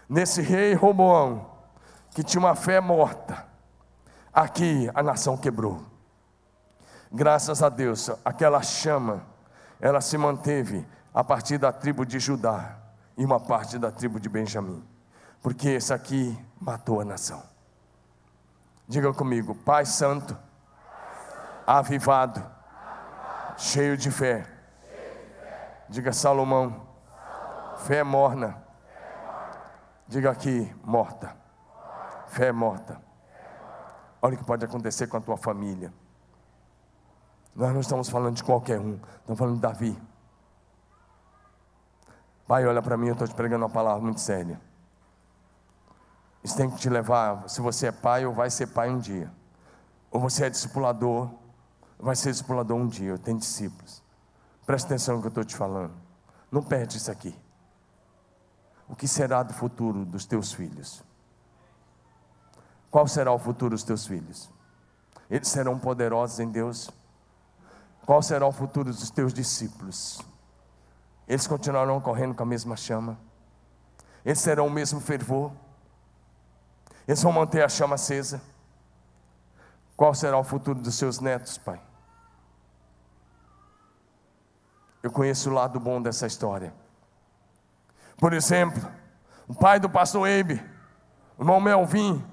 [0.07, 1.49] Nesse rei Roboão,
[2.11, 3.45] que tinha uma fé morta.
[4.33, 5.81] Aqui a nação quebrou.
[7.11, 9.23] Graças a Deus, aquela chama,
[9.79, 12.77] ela se manteve a partir da tribo de Judá
[13.17, 14.83] e uma parte da tribo de Benjamim,
[15.45, 17.43] porque esse aqui matou a nação.
[18.87, 20.35] Diga comigo, Pai Santo,
[21.67, 22.43] avivado,
[23.55, 24.43] cheio de fé.
[25.87, 26.87] Diga Salomão,
[27.77, 28.59] fé morna.
[30.07, 31.37] Diga aqui, morta.
[32.25, 32.99] Fé morta.
[34.23, 35.93] Olha o que pode acontecer com a tua família.
[37.55, 40.01] Nós não estamos falando de qualquer um, estamos falando de Davi.
[42.47, 44.59] Pai, olha para mim, eu estou te pregando uma palavra muito séria.
[46.45, 49.31] Isso tem que te levar, se você é pai ou vai ser pai um dia.
[50.11, 51.27] Ou você é discipulador,
[51.97, 54.03] vai ser discipulador um dia, eu tenho discípulos.
[54.63, 55.95] Presta atenção no que eu estou te falando.
[56.51, 57.35] Não perde isso aqui.
[58.87, 61.03] O que será do futuro dos teus filhos?
[62.91, 64.47] Qual será o futuro dos teus filhos?
[65.27, 66.91] Eles serão poderosos em Deus?
[68.05, 70.21] Qual será o futuro dos teus discípulos?
[71.27, 73.17] Eles continuarão correndo com a mesma chama?
[74.23, 75.51] Eles terão o mesmo fervor?
[77.07, 78.41] Eles vão manter a chama acesa?
[79.95, 81.81] Qual será o futuro dos seus netos, pai?
[85.01, 86.73] Eu conheço o lado bom dessa história.
[88.17, 88.81] Por exemplo,
[89.47, 90.63] o pai do pastor Abe,
[91.37, 92.25] o irmão Melvin,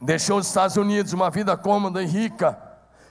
[0.00, 2.58] deixou os Estados Unidos uma vida cômoda e rica.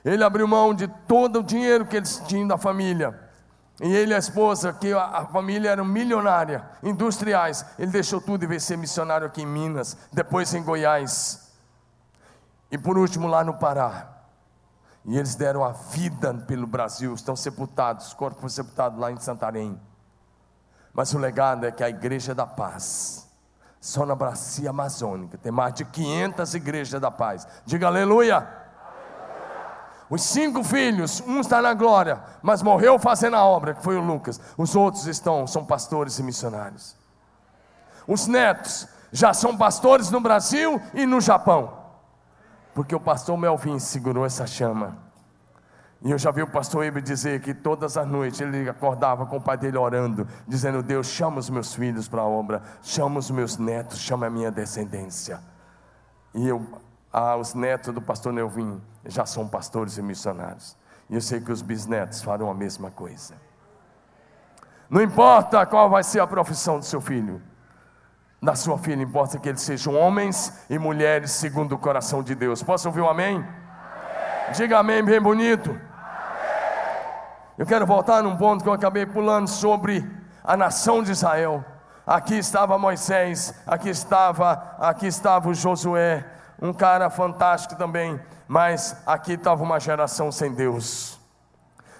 [0.04, 3.21] Ele abriu mão de todo o dinheiro que eles tinham da família.
[3.82, 7.66] E ele e a esposa, que a família era milionária, industriais.
[7.80, 11.52] Ele deixou tudo e veio ser missionário aqui em Minas, depois em Goiás.
[12.70, 14.08] E por último lá no Pará.
[15.04, 19.18] E eles deram a vida pelo Brasil, estão sepultados, o corpo foi sepultado lá em
[19.18, 19.82] Santarém.
[20.94, 23.28] Mas o legado é que a Igreja da Paz,
[23.80, 27.48] só na Bacia Amazônica, tem mais de 500 igrejas da paz.
[27.66, 28.61] Diga aleluia.
[30.12, 34.02] Os cinco filhos, um está na glória, mas morreu fazendo a obra, que foi o
[34.02, 34.40] Lucas.
[34.56, 36.96] Os outros estão, são pastores e missionários.
[38.08, 41.82] Os netos já são pastores no Brasil e no Japão
[42.74, 44.98] porque o pastor Melvin segurou essa chama.
[46.04, 49.38] E eu já vi o pastor Ibe dizer que todas as noites ele acordava com
[49.38, 53.30] o pai dele orando, dizendo: Deus, chama os meus filhos para a obra, chama os
[53.30, 55.40] meus netos, chama a minha descendência.
[56.34, 56.66] E eu,
[57.14, 60.78] ah, os netos do pastor Melvin já são pastores e missionários.
[61.10, 63.36] E eu sei que os bisnetos farão a mesma coisa.
[64.90, 67.42] Não importa qual vai ser a profissão do seu filho,
[68.42, 72.64] da sua filha, importa que eles sejam homens e mulheres segundo o coração de Deus.
[72.64, 73.38] Posso ouvir um amém?
[73.38, 73.48] amém.
[74.54, 75.70] Diga amém bem bonito.
[75.70, 75.82] Amém.
[77.58, 80.10] Eu quero voltar num ponto que eu acabei pulando sobre
[80.44, 81.64] a nação de Israel.
[82.06, 86.26] Aqui estava Moisés, aqui estava, aqui estava o Josué,
[86.60, 88.20] um cara fantástico também,
[88.52, 91.18] mas aqui estava uma geração sem Deus.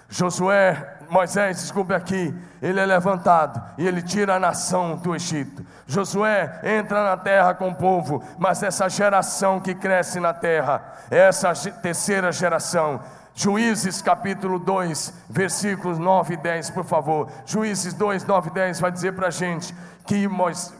[0.06, 5.64] Josué, Moisés, desculpe aqui, ele é levantado e ele tira a nação do Egito.
[5.86, 11.54] Josué entra na terra com o povo, mas essa geração que cresce na terra, essa
[11.54, 13.00] terceira geração,
[13.34, 17.30] Juízes capítulo 2, versículos 9 e 10, por favor.
[17.46, 19.74] Juízes 2, 9 e 10 vai dizer para a gente
[20.06, 20.28] que,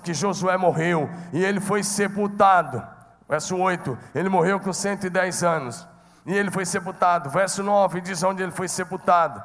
[0.04, 2.86] que Josué morreu e ele foi sepultado.
[3.32, 5.88] Verso 8: ele morreu com 110 anos
[6.26, 7.30] e ele foi sepultado.
[7.30, 9.42] Verso 9 diz onde ele foi sepultado.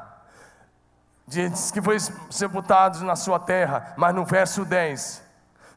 [1.26, 1.98] Diz que foi
[2.30, 5.24] sepultado na sua terra, mas no verso 10,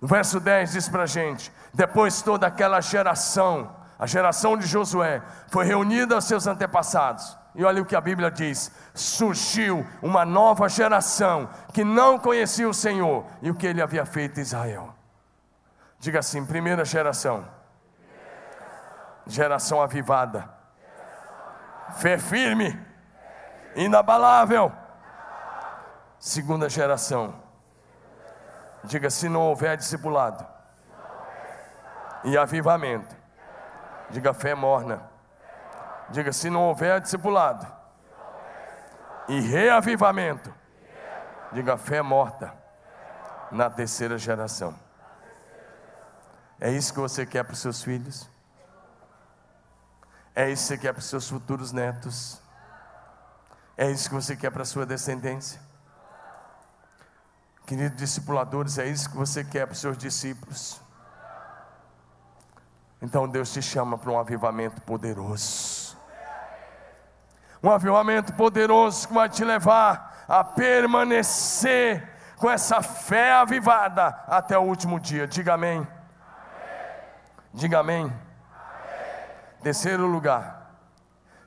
[0.00, 5.22] no verso 10 diz para a gente: depois toda aquela geração, a geração de Josué,
[5.46, 7.38] foi reunida aos seus antepassados.
[7.54, 12.74] E olha o que a Bíblia diz: surgiu uma nova geração que não conhecia o
[12.74, 14.92] Senhor e o que ele havia feito em Israel.
[16.00, 17.59] Diga assim: primeira geração,
[19.34, 20.60] geração avivada
[21.92, 22.78] Fé firme,
[23.74, 24.72] inabalável.
[26.18, 27.34] Segunda geração.
[28.84, 30.46] Diga: se não houver discipulado
[32.24, 33.16] e avivamento.
[34.10, 35.02] Diga: fé morna.
[36.10, 37.66] Diga: se não houver discipulado
[39.28, 40.54] e reavivamento.
[41.52, 42.52] Diga: fé morta
[43.50, 44.74] na terceira geração.
[46.60, 48.29] É isso que você quer para os seus filhos?
[50.40, 52.40] É isso que você quer para os seus futuros netos?
[53.76, 55.60] É isso que você quer para a sua descendência?
[57.66, 60.80] Queridos discipuladores, é isso que você quer para os seus discípulos?
[63.02, 65.94] Então Deus te chama para um avivamento poderoso.
[67.62, 74.62] Um avivamento poderoso que vai te levar a permanecer com essa fé avivada até o
[74.62, 75.28] último dia.
[75.28, 75.80] Diga amém.
[75.80, 75.88] amém.
[77.52, 78.29] Diga amém.
[79.62, 80.74] Terceiro lugar,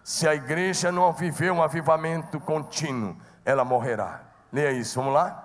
[0.04, 4.22] se a igreja não viver um avivamento contínuo, ela morrerá.
[4.52, 5.44] Leia isso, vamos lá?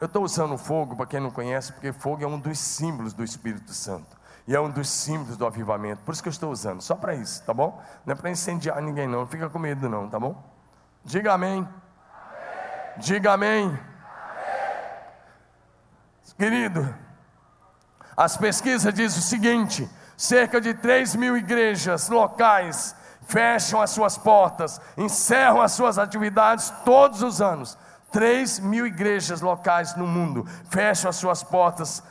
[0.00, 3.24] Eu estou usando fogo, para quem não conhece, porque fogo é um dos símbolos do
[3.24, 4.16] Espírito Santo.
[4.46, 6.02] E é um dos símbolos do avivamento.
[6.02, 7.82] Por isso que eu estou usando, só para isso, tá bom?
[8.06, 9.20] Não é para incendiar ninguém, não.
[9.20, 10.42] Não fica com medo, não, tá bom?
[11.04, 11.58] Diga amém.
[11.58, 11.68] amém.
[12.98, 13.78] Diga amém.
[16.38, 16.94] Querido,
[18.16, 22.94] as pesquisas dizem o seguinte: cerca de 3 mil igrejas locais
[23.26, 27.76] fecham as suas portas, encerram as suas atividades todos os anos.
[28.12, 32.04] 3 mil igrejas locais no mundo fecham as suas portas.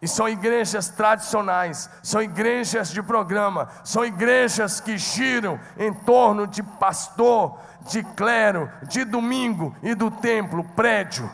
[0.00, 6.62] E são igrejas tradicionais, são igrejas de programa, são igrejas que giram em torno de
[6.62, 11.28] pastor, de clero, de domingo e do templo, prédio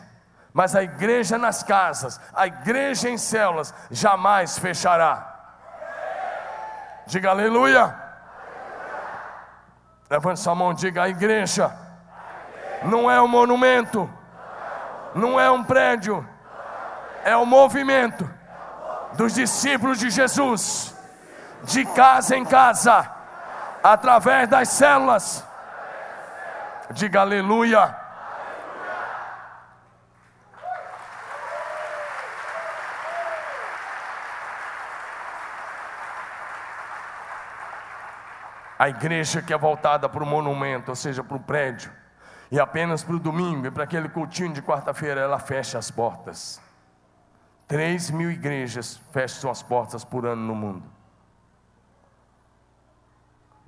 [0.55, 5.35] mas a igreja nas casas, a igreja em células, jamais fechará.
[7.05, 7.93] Diga aleluia.
[10.09, 11.69] Levante sua mão, diga a igreja.
[12.83, 14.09] Não é um monumento,
[15.13, 16.25] não é um prédio,
[17.25, 18.29] É o movimento
[19.15, 20.95] dos discípulos de Jesus,
[21.63, 23.11] de casa em casa,
[23.83, 25.45] através das células.
[26.91, 28.04] Diga aleluia.
[38.85, 41.91] A igreja que é voltada para o monumento, ou seja, para o prédio,
[42.51, 46.61] e apenas para o domingo e para aquele cultinho de quarta-feira, ela fecha as portas.
[47.67, 50.83] Três mil igrejas fecham suas portas por ano no mundo.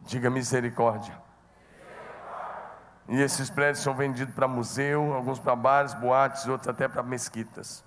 [0.03, 1.19] Diga misericórdia.
[3.09, 7.83] E esses prédios são vendidos para museu, alguns para bares, boates, outros até para mesquitas.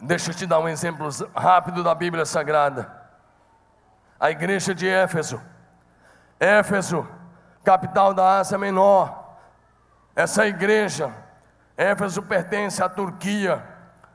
[0.00, 2.97] Deixa eu te dar um exemplo rápido da Bíblia Sagrada
[4.18, 5.40] a igreja de Éfeso.
[6.40, 7.06] Éfeso,
[7.64, 9.36] capital da Ásia Menor.
[10.14, 11.12] Essa igreja,
[11.76, 13.62] Éfeso pertence à Turquia.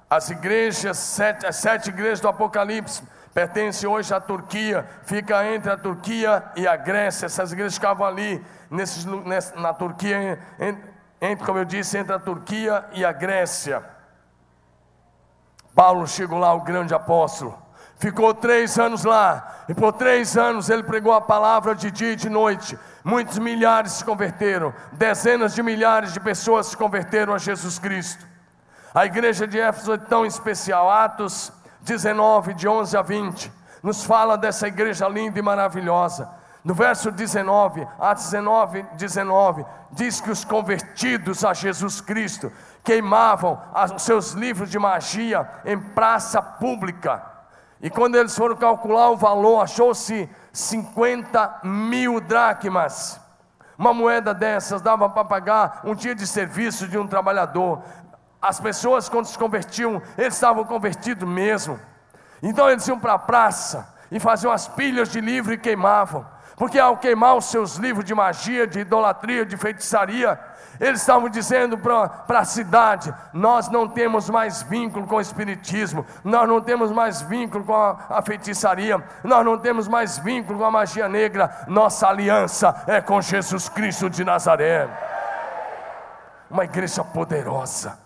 [0.10, 3.02] As igrejas, sete, as sete igrejas do Apocalipse,
[3.34, 7.26] pertencem hoje à Turquia, fica entre a Turquia e a Grécia.
[7.26, 9.06] Essas igrejas ficavam ali, nesses,
[9.56, 10.40] na Turquia,
[11.20, 13.84] entre, como eu disse, entre a Turquia e a Grécia.
[15.74, 17.63] Paulo chegou lá, o grande apóstolo.
[18.04, 22.16] Ficou três anos lá, e por três anos ele pregou a palavra de dia e
[22.18, 22.78] de noite.
[23.02, 28.28] Muitos milhares se converteram, dezenas de milhares de pessoas se converteram a Jesus Cristo.
[28.94, 31.50] A igreja de Éfeso é tão especial, Atos
[31.80, 33.50] 19, de 11 a 20,
[33.82, 36.30] nos fala dessa igreja linda e maravilhosa.
[36.62, 42.52] No verso 19, Atos 19, 19, diz que os convertidos a Jesus Cristo
[42.84, 43.58] queimavam
[43.96, 47.32] os seus livros de magia em praça pública
[47.84, 53.20] e quando eles foram calcular o valor, achou-se 50 mil dracmas.
[53.78, 57.84] Uma moeda dessas dava para pagar um dia de serviço de um trabalhador.
[58.42, 61.78] As pessoas, quando se convertiam, eles estavam convertidos mesmo.
[62.42, 66.26] Então eles iam para a praça e faziam as pilhas de livro e queimavam.
[66.56, 70.40] Porque ao queimar os seus livros de magia, de idolatria, de feitiçaria,
[70.80, 76.48] eles estavam dizendo para a cidade: nós não temos mais vínculo com o Espiritismo, nós
[76.48, 80.72] não temos mais vínculo com a, a feitiçaria, nós não temos mais vínculo com a
[80.72, 84.88] magia negra, nossa aliança é com Jesus Cristo de Nazaré.
[86.50, 87.98] Uma igreja poderosa,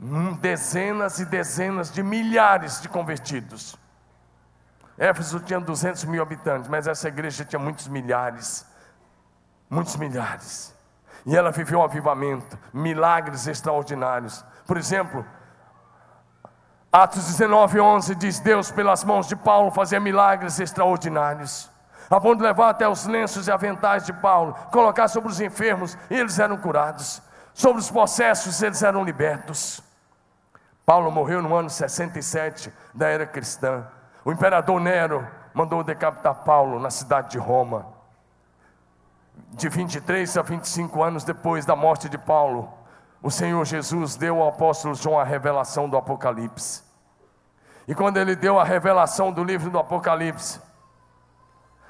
[0.00, 3.76] hum, dezenas e dezenas de milhares de convertidos.
[4.96, 8.66] Éfeso tinha 200 mil habitantes, mas essa igreja tinha muitos milhares,
[9.70, 10.76] muitos milhares.
[11.28, 14.42] E ela viveu um avivamento, milagres extraordinários.
[14.66, 15.26] Por exemplo,
[16.90, 21.70] Atos 19, 11 diz: Deus, pelas mãos de Paulo, fazia milagres extraordinários,
[22.08, 25.98] a ponto de levar até os lenços e aventais de Paulo, colocar sobre os enfermos,
[26.08, 27.20] e eles eram curados,
[27.52, 29.82] sobre os possessos, eles eram libertos.
[30.86, 33.86] Paulo morreu no ano 67 da era cristã.
[34.24, 37.97] O imperador Nero mandou decapitar Paulo na cidade de Roma.
[39.50, 42.72] De 23 a 25 anos depois da morte de Paulo,
[43.22, 46.82] o Senhor Jesus deu ao apóstolo João a revelação do Apocalipse.
[47.86, 50.60] E quando ele deu a revelação do livro do Apocalipse,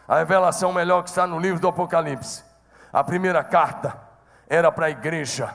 [0.06, 2.44] a revelação melhor que está no livro do Apocalipse,
[2.92, 4.00] a primeira carta
[4.48, 5.54] era para a igreja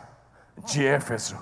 [0.58, 1.38] de Éfeso.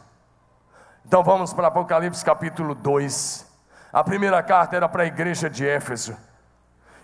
[1.05, 3.45] Então vamos para Apocalipse capítulo 2.
[3.91, 6.16] A primeira carta era para a igreja de Éfeso.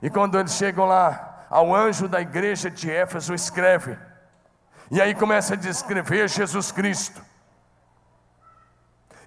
[0.02, 3.98] E quando eles chegam lá, ao anjo da igreja de Éfeso escreve.
[4.92, 7.22] E aí começa a descrever Jesus Cristo.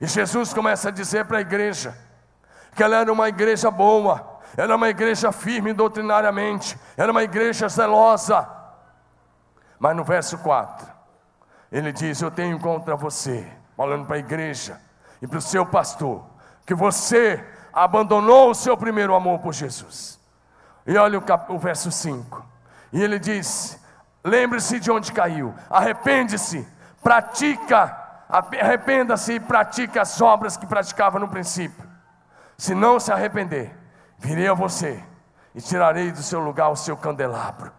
[0.00, 1.96] E Jesus começa a dizer para a igreja
[2.74, 8.48] que ela era uma igreja boa, era uma igreja firme doutrinariamente, era uma igreja zelosa.
[9.78, 10.86] Mas no verso 4,
[11.72, 14.80] ele diz: Eu tenho contra você, falando para a igreja
[15.20, 16.24] e para o seu pastor,
[16.64, 20.19] que você abandonou o seu primeiro amor por Jesus.
[20.86, 22.44] E olha o, cap, o verso 5.
[22.92, 23.78] E ele diz:
[24.24, 26.66] Lembre-se de onde caiu, arrepende-se,
[27.02, 27.96] pratica,
[28.28, 31.88] arrependa-se e pratica as obras que praticava no princípio.
[32.56, 33.74] Se não se arrepender,
[34.18, 35.02] virei a você
[35.54, 37.72] e tirarei do seu lugar o seu candelabro.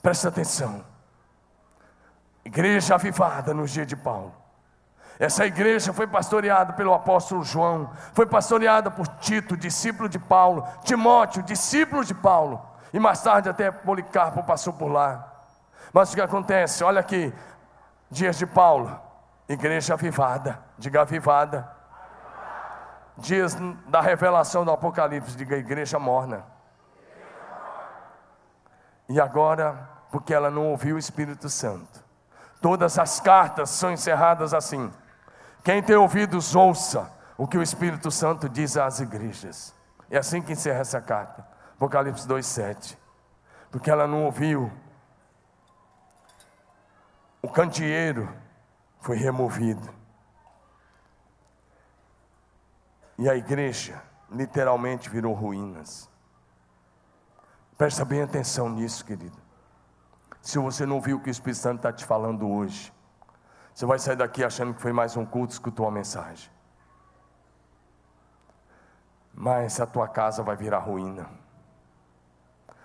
[0.00, 0.84] Presta atenção.
[2.44, 4.41] Igreja avivada nos dias de Paulo.
[5.22, 11.44] Essa igreja foi pastoreada pelo apóstolo João, foi pastoreada por Tito, discípulo de Paulo, Timóteo,
[11.44, 12.60] discípulo de Paulo,
[12.92, 15.32] e mais tarde até Policarpo passou por lá.
[15.92, 16.82] Mas o que acontece?
[16.82, 17.32] Olha aqui,
[18.10, 19.00] dias de Paulo,
[19.48, 21.70] igreja avivada, diga avivada.
[23.16, 23.56] Dias
[23.86, 26.44] da revelação do Apocalipse, diga igreja morna.
[29.08, 32.02] E agora, porque ela não ouviu o Espírito Santo,
[32.62, 34.88] Todas as cartas são encerradas assim.
[35.62, 39.74] Quem tem ouvidos, ouça o que o Espírito Santo diz às igrejas.
[40.10, 41.46] É assim que encerra essa carta.
[41.74, 42.98] Apocalipse 2,7.
[43.70, 44.70] Porque ela não ouviu.
[47.40, 48.28] O candeeiro
[49.00, 49.92] foi removido.
[53.18, 56.10] E a igreja literalmente virou ruínas.
[57.78, 59.36] Presta bem atenção nisso, querido.
[60.40, 62.92] Se você não viu o que o Espírito Santo está te falando hoje,
[63.74, 66.50] você vai sair daqui achando que foi mais um culto, escutou a mensagem.
[69.34, 71.26] Mas a tua casa vai virar ruína.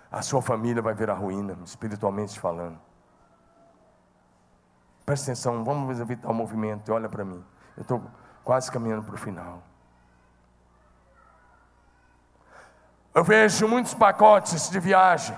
[0.09, 2.79] A sua família vai virar ruína, espiritualmente falando.
[5.05, 7.43] Presta atenção, vamos evitar o movimento, olha para mim.
[7.75, 8.03] Eu estou
[8.43, 9.61] quase caminhando para o final.
[13.13, 15.37] Eu vejo muitos pacotes de viagem.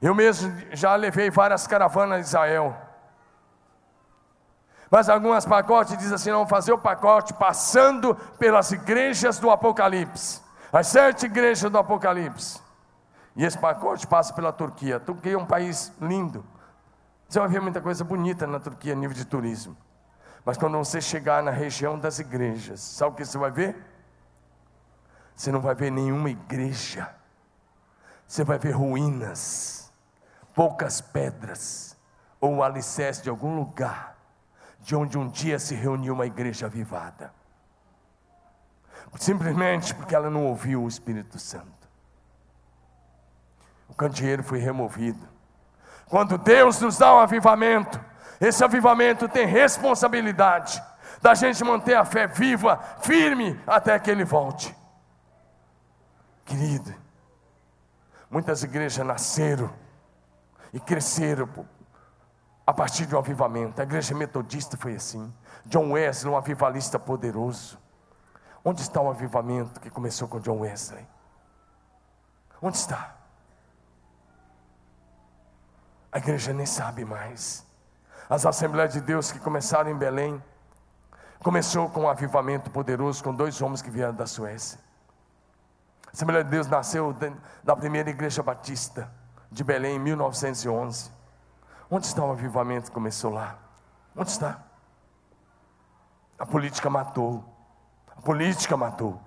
[0.00, 2.85] Eu mesmo já levei várias caravanas a Israel.
[4.90, 10.40] Mas algumas pacotes dizem assim: vamos fazer o pacote passando pelas igrejas do Apocalipse.
[10.72, 12.60] As sete igrejas do Apocalipse.
[13.34, 14.96] E esse pacote passa pela Turquia.
[14.96, 16.44] A Turquia é um país lindo.
[17.28, 19.76] Você vai ver muita coisa bonita na Turquia a nível de turismo.
[20.44, 23.76] Mas quando você chegar na região das igrejas, sabe o que você vai ver?
[25.34, 27.14] Você não vai ver nenhuma igreja.
[28.26, 29.92] Você vai ver ruínas,
[30.54, 31.96] poucas pedras,
[32.40, 34.15] ou o alicerce de algum lugar,
[34.86, 37.34] de onde um dia se reuniu uma igreja avivada.
[39.18, 41.88] Simplesmente porque ela não ouviu o Espírito Santo.
[43.88, 45.28] O candeeiro foi removido.
[46.08, 48.00] Quando Deus nos dá um avivamento,
[48.40, 50.80] esse avivamento tem responsabilidade
[51.20, 54.72] da gente manter a fé viva, firme, até que Ele volte.
[56.44, 56.94] Querido,
[58.30, 59.68] muitas igrejas nasceram
[60.72, 61.48] e cresceram
[62.66, 63.80] a partir de um avivamento.
[63.80, 65.32] A igreja metodista foi assim.
[65.64, 67.78] John Wesley, um avivalista poderoso.
[68.64, 71.06] Onde está o avivamento que começou com John Wesley?
[72.60, 73.14] Onde está?
[76.10, 77.64] A igreja nem sabe mais.
[78.28, 80.42] As Assembleias de Deus que começaram em Belém,
[81.44, 84.80] começou com um avivamento poderoso com dois homens que vieram da Suécia.
[86.12, 87.14] Assembleia de Deus nasceu
[87.62, 89.08] da primeira igreja batista
[89.52, 91.15] de Belém em 1911.
[91.90, 93.58] Onde está o avivamento que começou lá?
[94.16, 94.62] Onde está?
[96.38, 97.44] A política matou.
[98.16, 99.20] A política matou.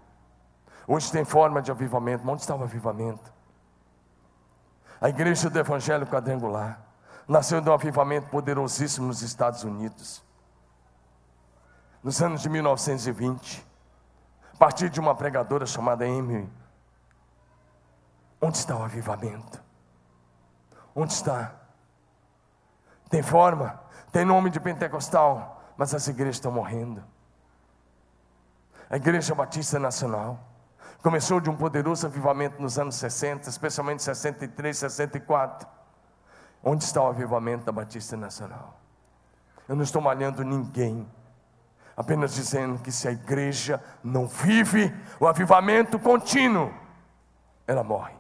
[0.87, 3.31] Hoje tem forma de avivamento, mas onde está o avivamento?
[4.99, 6.81] A igreja do Evangelho Quadrangular
[7.27, 10.23] nasceu de um avivamento poderosíssimo nos Estados Unidos.
[12.03, 13.65] Nos anos de 1920,
[14.53, 16.49] a partir de uma pregadora chamada Emily
[18.41, 19.61] Onde está o avivamento?
[20.95, 21.58] Onde está?
[23.09, 23.81] Tem forma,
[24.11, 27.03] tem nome de pentecostal, mas as igrejas estão morrendo.
[28.89, 30.39] A Igreja Batista Nacional
[31.01, 35.67] começou de um poderoso avivamento nos anos 60, especialmente 63, 64.
[36.63, 38.79] Onde está o avivamento da Batista Nacional?
[39.67, 41.07] Eu não estou malhando ninguém,
[41.95, 46.73] apenas dizendo que se a igreja não vive o avivamento contínuo,
[47.65, 48.15] ela morre.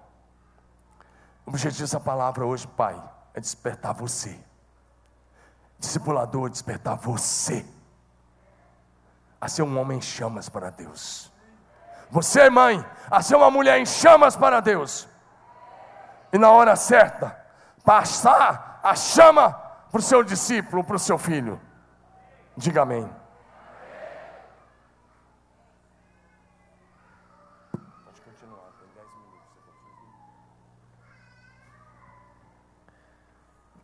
[1.45, 3.01] O objetivo dessa palavra hoje, Pai,
[3.33, 4.39] é despertar você.
[5.79, 7.65] Discipulador, despertar você
[9.41, 11.31] a ser um homem em chamas para Deus.
[12.11, 15.07] Você, mãe, a ser uma mulher em chamas para Deus.
[16.33, 17.37] E na hora certa,
[17.83, 19.51] passar a chama
[19.91, 21.59] para o seu discípulo, para o seu filho.
[22.57, 23.09] Diga amém.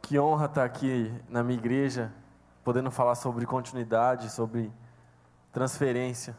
[0.05, 2.13] Que honra estar aqui na minha igreja,
[2.63, 4.71] podendo falar sobre continuidade, sobre
[5.51, 6.37] transferência.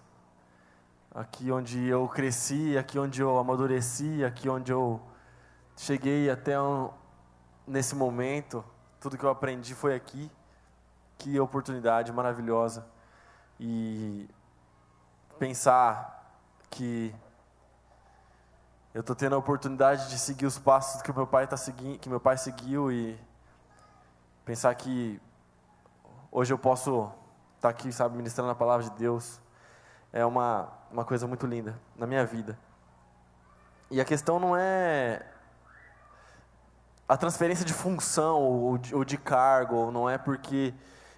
[1.12, 5.00] Aqui onde eu cresci, aqui onde eu amadureci, aqui onde eu
[5.76, 6.90] cheguei até um,
[7.66, 8.64] nesse momento,
[9.00, 10.30] tudo que eu aprendi foi aqui.
[11.18, 12.86] Que oportunidade maravilhosa.
[13.58, 14.28] E
[15.40, 16.38] pensar
[16.70, 17.12] que
[18.94, 22.08] eu estou tendo a oportunidade de seguir os passos que meu pai tá seguindo, que
[22.08, 23.18] meu pai seguiu e
[24.46, 25.20] Pensar que
[26.30, 27.10] hoje eu posso
[27.56, 29.40] estar tá aqui, sabe, ministrando a palavra de Deus,
[30.12, 32.56] é uma, uma coisa muito linda na minha vida.
[33.90, 35.26] E a questão não é
[37.08, 40.72] a transferência de função ou de, ou de cargo, não é porque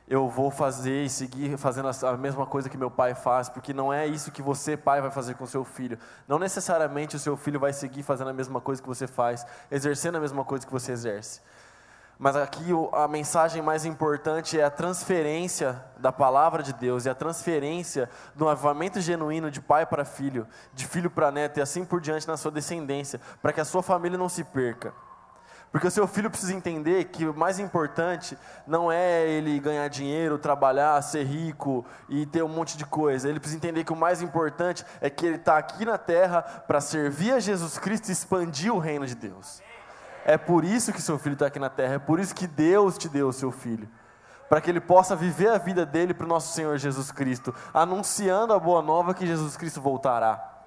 [0.08, 3.92] eu vou fazer e seguir fazendo a mesma coisa que meu pai faz, porque não
[3.92, 5.98] é isso que você, pai, vai fazer com seu filho.
[6.26, 10.16] Não necessariamente o seu filho vai seguir fazendo a mesma coisa que você faz, exercendo
[10.16, 11.42] a mesma coisa que você exerce.
[12.18, 17.14] Mas aqui a mensagem mais importante é a transferência da palavra de Deus e a
[17.14, 20.44] transferência do avivamento genuíno de pai para filho,
[20.74, 23.84] de filho para neto e assim por diante na sua descendência, para que a sua
[23.84, 24.92] família não se perca.
[25.70, 30.38] Porque o seu filho precisa entender que o mais importante não é ele ganhar dinheiro,
[30.38, 33.28] trabalhar, ser rico e ter um monte de coisa.
[33.28, 36.80] Ele precisa entender que o mais importante é que ele está aqui na terra para
[36.80, 39.62] servir a Jesus Cristo e expandir o reino de Deus.
[40.24, 42.98] É por isso que seu filho está aqui na terra, é por isso que Deus
[42.98, 43.88] te deu o seu filho.
[44.48, 48.52] Para que ele possa viver a vida dele para o nosso Senhor Jesus Cristo, anunciando
[48.52, 50.62] a boa nova que Jesus Cristo voltará.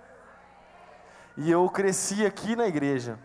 [1.37, 3.17] E eu cresci aqui na igreja,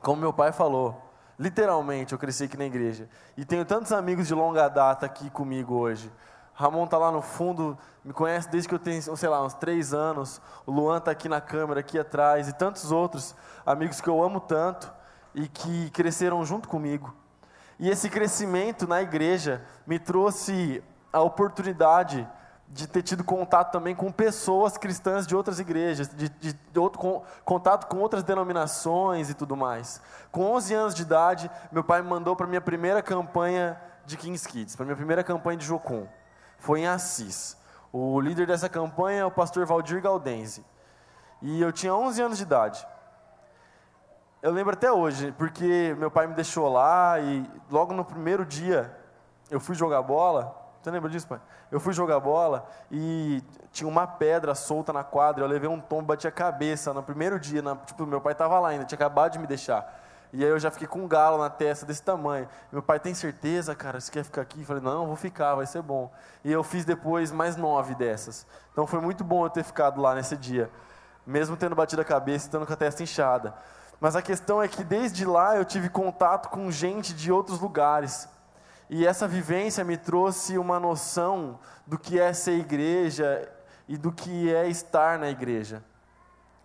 [0.00, 1.02] como meu pai falou,
[1.38, 3.08] literalmente eu cresci aqui na igreja.
[3.36, 6.10] E tenho tantos amigos de longa data aqui comigo hoje.
[6.54, 9.92] Ramon está lá no fundo, me conhece desde que eu tenho, sei lá, uns três
[9.92, 10.40] anos.
[10.64, 13.34] O Luan está aqui na câmera, aqui atrás, e tantos outros
[13.66, 14.95] amigos que eu amo tanto
[15.36, 17.14] e que cresceram junto comigo.
[17.78, 20.82] E esse crescimento na igreja me trouxe
[21.12, 22.26] a oportunidade
[22.68, 26.98] de ter tido contato também com pessoas cristãs de outras igrejas, de, de, de outro,
[26.98, 30.00] com, contato com outras denominações e tudo mais.
[30.32, 34.48] Com 11 anos de idade, meu pai me mandou para minha primeira campanha de Kings
[34.48, 36.08] Kids, para minha primeira campanha de Jocum.
[36.58, 37.56] Foi em Assis.
[37.92, 40.64] O líder dessa campanha é o pastor Valdir Galdense.
[41.42, 42.86] E eu tinha 11 anos de idade.
[44.46, 48.96] Eu lembro até hoje, porque meu pai me deixou lá e logo no primeiro dia
[49.50, 50.56] eu fui jogar bola.
[50.80, 51.40] Você lembra disso, pai?
[51.68, 53.42] Eu fui jogar bola e
[53.72, 55.42] tinha uma pedra solta na quadra.
[55.42, 57.60] Eu levei um tombo, bati a cabeça no primeiro dia.
[57.60, 60.00] Na, tipo, meu pai estava lá ainda, tinha acabado de me deixar.
[60.32, 62.48] E aí eu já fiquei com um galo na testa desse tamanho.
[62.70, 64.60] Meu pai tem certeza, cara, você quer ficar aqui?
[64.60, 66.08] Eu falei, não, vou ficar, vai ser bom.
[66.44, 68.46] E eu fiz depois mais nove dessas.
[68.70, 70.70] Então foi muito bom eu ter ficado lá nesse dia,
[71.26, 73.52] mesmo tendo batido a cabeça e estando com a testa inchada.
[74.00, 78.28] Mas a questão é que desde lá eu tive contato com gente de outros lugares.
[78.88, 83.48] E essa vivência me trouxe uma noção do que é ser igreja
[83.88, 85.82] e do que é estar na igreja.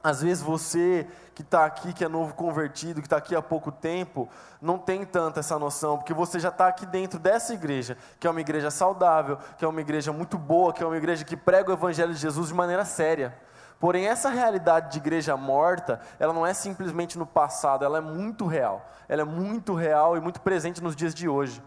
[0.03, 3.71] Às vezes você que está aqui, que é novo convertido, que está aqui há pouco
[3.71, 4.27] tempo,
[4.61, 8.29] não tem tanta essa noção, porque você já está aqui dentro dessa igreja, que é
[8.29, 11.69] uma igreja saudável, que é uma igreja muito boa, que é uma igreja que prega
[11.69, 13.37] o Evangelho de Jesus de maneira séria.
[13.81, 18.45] Porém, essa realidade de igreja morta, ela não é simplesmente no passado, ela é muito
[18.45, 18.87] real.
[19.09, 21.63] Ela é muito real e muito presente nos dias de hoje.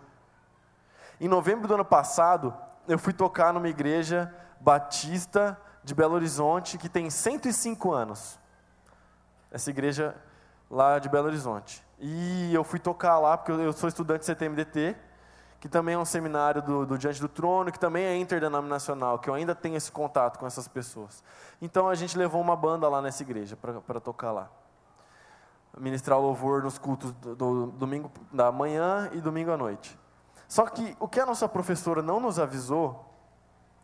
[1.21, 2.55] Em novembro do ano passado,
[2.87, 8.39] eu fui tocar numa igreja batista de Belo Horizonte que tem 105 anos.
[9.51, 10.15] Essa igreja
[10.71, 11.85] lá de Belo Horizonte.
[11.99, 14.97] E eu fui tocar lá porque eu sou estudante de CTMDT
[15.65, 19.31] que também é um seminário do, do Diante do Trono, que também é interdenominacional, que
[19.31, 21.25] eu ainda tenho esse contato com essas pessoas.
[21.59, 24.51] Então a gente levou uma banda lá nessa igreja para tocar lá.
[25.79, 29.99] Ministrar louvor nos cultos do, do, domingo da manhã e domingo à noite.
[30.47, 33.03] Só que o que a nossa professora não nos avisou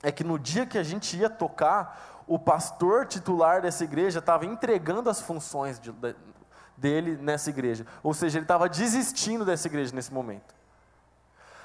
[0.02, 4.44] é que no dia que a gente ia tocar, o pastor titular dessa igreja estava
[4.44, 6.14] entregando as funções de, de,
[6.76, 7.86] dele nessa igreja.
[8.02, 10.59] Ou seja, ele estava desistindo dessa igreja nesse momento.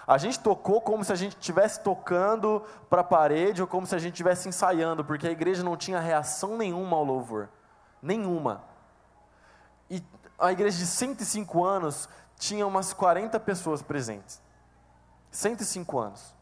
[0.07, 3.95] A gente tocou como se a gente estivesse tocando para a parede ou como se
[3.95, 7.49] a gente estivesse ensaiando, porque a igreja não tinha reação nenhuma ao louvor.
[8.01, 8.63] Nenhuma.
[9.89, 10.03] E
[10.37, 14.39] a igreja de 105 anos tinha umas 40 pessoas presentes.
[15.31, 16.35] 105 anos.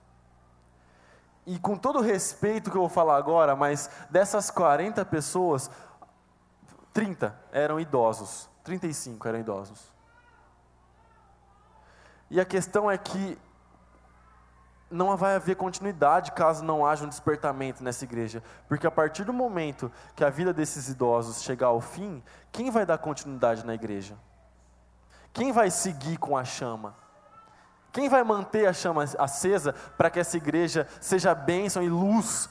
[1.45, 5.69] E com todo o respeito que eu vou falar agora, mas dessas 40 pessoas,
[6.93, 9.93] 30 eram idosos, 35 eram idosos.
[12.29, 13.37] E a questão é que
[14.93, 18.43] não vai haver continuidade caso não haja um despertamento nessa igreja.
[18.67, 22.85] Porque a partir do momento que a vida desses idosos chegar ao fim, quem vai
[22.85, 24.15] dar continuidade na igreja?
[25.33, 26.95] Quem vai seguir com a chama?
[27.91, 32.47] Quem vai manter a chama acesa para que essa igreja seja bênção e luz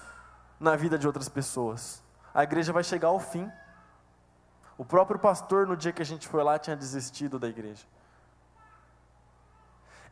[0.59, 2.03] na vida de outras pessoas?
[2.34, 3.51] A igreja vai chegar ao fim.
[4.76, 7.86] O próprio pastor, no dia que a gente foi lá, tinha desistido da igreja.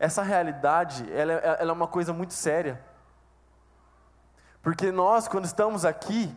[0.00, 2.80] Essa realidade, ela, é, ela é uma coisa muito séria.
[4.62, 6.34] Porque nós, quando estamos aqui,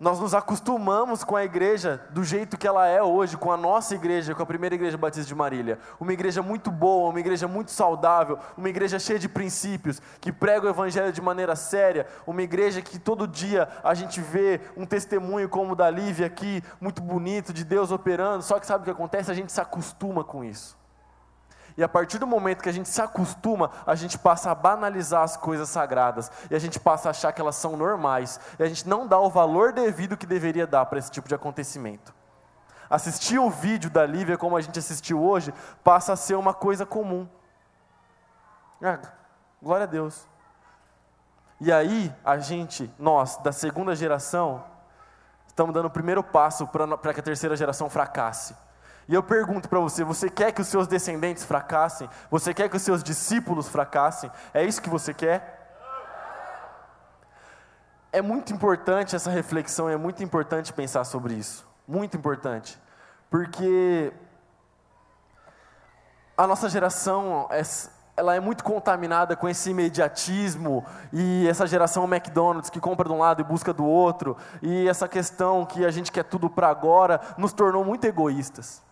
[0.00, 3.94] nós nos acostumamos com a igreja do jeito que ela é hoje, com a nossa
[3.94, 5.78] igreja, com a primeira igreja batista de Marília.
[6.00, 10.66] Uma igreja muito boa, uma igreja muito saudável, uma igreja cheia de princípios, que prega
[10.66, 15.48] o evangelho de maneira séria, uma igreja que todo dia a gente vê um testemunho
[15.48, 18.42] como o da Lívia aqui, muito bonito, de Deus operando.
[18.42, 19.30] Só que sabe o que acontece?
[19.30, 20.77] A gente se acostuma com isso.
[21.78, 25.22] E a partir do momento que a gente se acostuma, a gente passa a banalizar
[25.22, 26.28] as coisas sagradas.
[26.50, 28.40] E a gente passa a achar que elas são normais.
[28.58, 31.36] E a gente não dá o valor devido que deveria dar para esse tipo de
[31.36, 32.12] acontecimento.
[32.90, 35.54] Assistir o vídeo da Lívia como a gente assistiu hoje
[35.84, 37.28] passa a ser uma coisa comum.
[38.82, 38.98] Ah,
[39.62, 40.26] glória a Deus.
[41.60, 44.64] E aí, a gente, nós, da segunda geração,
[45.46, 48.56] estamos dando o primeiro passo para que a terceira geração fracasse.
[49.08, 52.08] E eu pergunto para você: você quer que os seus descendentes fracassem?
[52.30, 54.30] Você quer que os seus discípulos fracassem?
[54.52, 55.56] É isso que você quer?
[58.12, 61.66] É muito importante essa reflexão, é muito importante pensar sobre isso.
[61.86, 62.78] Muito importante.
[63.30, 64.12] Porque
[66.36, 67.62] a nossa geração é,
[68.16, 73.18] ela é muito contaminada com esse imediatismo e essa geração McDonald's que compra de um
[73.18, 77.20] lado e busca do outro, e essa questão que a gente quer tudo para agora,
[77.36, 78.82] nos tornou muito egoístas.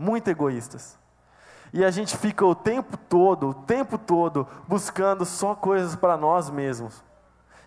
[0.00, 0.98] Muito egoístas.
[1.74, 6.48] E a gente fica o tempo todo, o tempo todo, buscando só coisas para nós
[6.48, 7.04] mesmos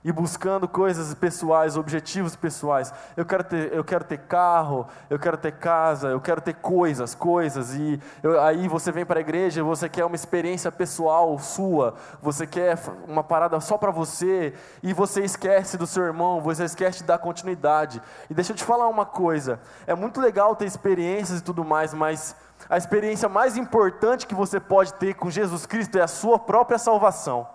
[0.04, 2.94] e buscando coisas pessoais, objetivos pessoais.
[3.16, 7.16] Eu quero ter, eu quero ter carro, eu quero ter casa, eu quero ter coisas,
[7.16, 7.74] coisas.
[7.74, 12.46] E eu, aí você vem para a igreja, você quer uma experiência pessoal sua, você
[12.46, 12.78] quer
[13.08, 17.18] uma parada só para você e você esquece do seu irmão, você esquece de dar
[17.18, 18.02] continuidade.
[18.30, 21.94] E deixa eu te falar uma coisa: é muito legal ter experiências e tudo mais,
[21.94, 22.36] mas
[22.70, 26.78] a experiência mais importante que você pode ter com Jesus Cristo é a sua própria
[26.78, 27.48] salvação.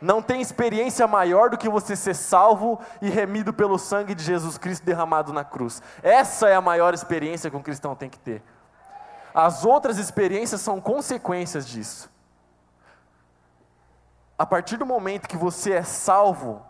[0.00, 4.56] Não tem experiência maior do que você ser salvo e remido pelo sangue de Jesus
[4.56, 5.82] Cristo derramado na cruz.
[6.02, 8.42] Essa é a maior experiência que um cristão tem que ter.
[9.34, 12.10] As outras experiências são consequências disso.
[14.38, 16.62] A partir do momento que você é salvo,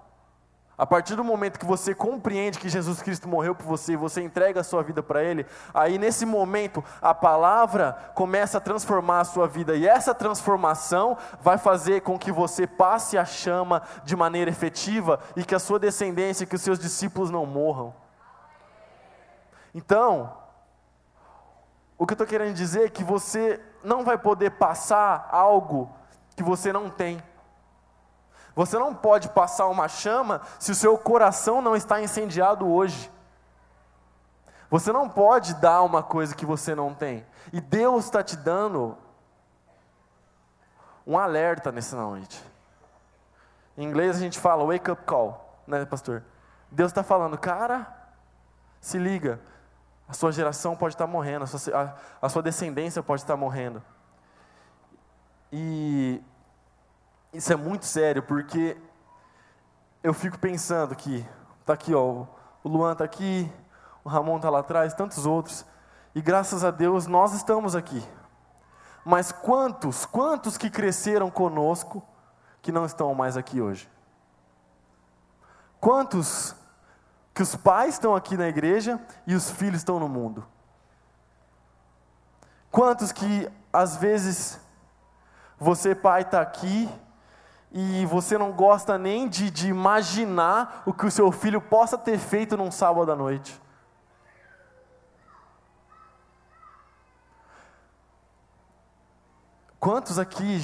[0.79, 4.23] a partir do momento que você compreende que Jesus Cristo morreu por você e você
[4.23, 9.25] entrega a sua vida para Ele, aí nesse momento a palavra começa a transformar a
[9.25, 14.51] sua vida e essa transformação vai fazer com que você passe a chama de maneira
[14.51, 17.93] efetiva e que a sua descendência, que os seus discípulos não morram.
[19.75, 20.33] Então,
[21.99, 25.93] o que eu estou querendo dizer é que você não vai poder passar algo
[26.37, 27.21] que você não tem.
[28.59, 33.09] Você não pode passar uma chama se o seu coração não está incendiado hoje.
[34.69, 37.25] Você não pode dar uma coisa que você não tem.
[37.53, 38.99] E Deus está te dando
[41.07, 42.45] um alerta nessa noite.
[43.77, 46.25] Em inglês a gente fala wake up call, né, pastor?
[46.69, 47.87] Deus está falando, cara,
[48.81, 49.41] se liga,
[50.09, 51.81] a sua geração pode estar morrendo, a sua,
[52.21, 53.81] a, a sua descendência pode estar morrendo.
[55.53, 56.21] E
[57.33, 58.77] isso é muito sério, porque
[60.03, 61.27] eu fico pensando que,
[61.65, 62.27] tá aqui, ó,
[62.65, 63.51] o Luan tá aqui,
[64.03, 65.65] o Ramon tá lá atrás, tantos outros,
[66.15, 68.03] e graças a Deus nós estamos aqui.
[69.05, 72.03] Mas quantos, quantos que cresceram conosco
[72.61, 73.89] que não estão mais aqui hoje?
[75.81, 76.55] Quantos
[77.35, 80.45] que os pais estão aqui na igreja e os filhos estão no mundo?
[82.71, 84.61] Quantos que às vezes
[85.59, 86.89] você pai está aqui
[87.71, 92.19] e você não gosta nem de, de imaginar o que o seu filho possa ter
[92.19, 93.61] feito num sábado à noite.
[99.79, 100.61] Quantos aqui,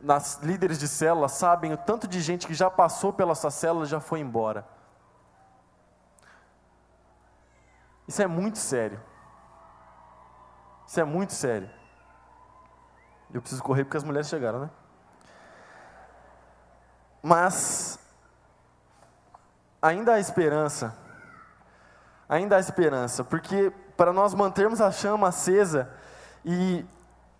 [0.00, 3.84] nas líderes de célula, sabem o tanto de gente que já passou pela sua célula
[3.84, 4.66] e já foi embora?
[8.06, 9.00] Isso é muito sério.
[10.86, 11.70] Isso é muito sério.
[13.32, 14.70] Eu preciso correr porque as mulheres chegaram, né?
[17.22, 17.98] Mas
[19.80, 20.96] ainda há esperança.
[22.28, 25.90] Ainda há esperança, porque para nós mantermos a chama acesa
[26.44, 26.84] e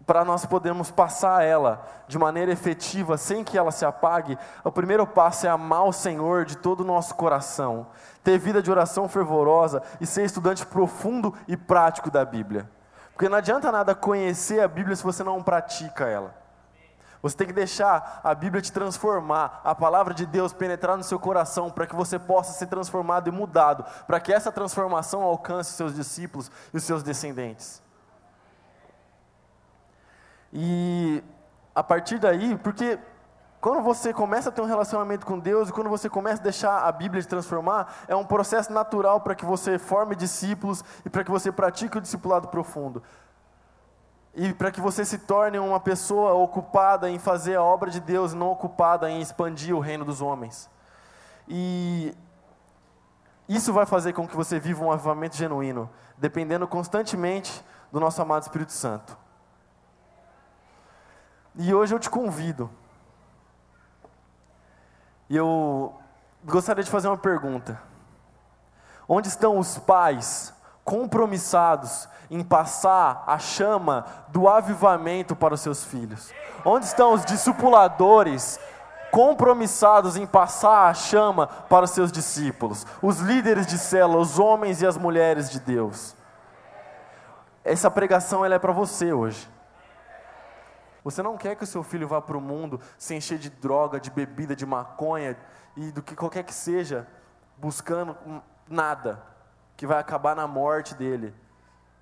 [0.07, 5.07] para nós podermos passar ela de maneira efetiva, sem que ela se apague, o primeiro
[5.07, 7.87] passo é amar o Senhor de todo o nosso coração,
[8.23, 12.69] ter vida de oração fervorosa e ser estudante profundo e prático da Bíblia.
[13.15, 16.42] Porque não adianta nada conhecer a Bíblia se você não pratica ela.
[17.23, 21.21] Você tem que deixar a Bíblia te transformar, a palavra de Deus penetrar no seu
[21.21, 25.77] coração, para que você possa ser transformado e mudado, para que essa transformação alcance os
[25.77, 27.81] seus discípulos e os seus descendentes.
[30.53, 31.23] E
[31.73, 32.99] a partir daí, porque
[33.61, 36.81] quando você começa a ter um relacionamento com Deus e quando você começa a deixar
[36.81, 41.23] a Bíblia te transformar, é um processo natural para que você forme discípulos e para
[41.23, 43.01] que você pratique o discipulado profundo
[44.35, 48.33] e para que você se torne uma pessoa ocupada em fazer a obra de Deus,
[48.33, 50.71] não ocupada em expandir o reino dos homens.
[51.47, 52.17] E
[53.47, 58.43] isso vai fazer com que você viva um avivamento genuíno, dependendo constantemente do nosso amado
[58.43, 59.19] Espírito Santo.
[61.55, 62.71] E hoje eu te convido.
[65.29, 65.95] E eu
[66.43, 67.81] gostaria de fazer uma pergunta.
[69.07, 70.55] Onde estão os pais
[70.85, 76.33] compromissados em passar a chama do avivamento para os seus filhos?
[76.65, 78.59] Onde estão os discipuladores
[79.11, 84.81] compromissados em passar a chama para os seus discípulos, os líderes de célula, os homens
[84.81, 86.17] e as mulheres de Deus?
[87.65, 89.49] Essa pregação ela é para você hoje.
[91.05, 94.01] Você não quer que o seu filho vá para o mundo se encher de droga,
[94.01, 95.37] de bebida, de maconha
[95.77, 97.07] e do que qualquer que seja,
[97.59, 98.17] buscando
[98.69, 99.23] nada,
[99.83, 101.35] que vai acabar na morte dele,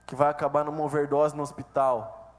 [0.05, 2.37] que vai acabar numa overdose no hospital.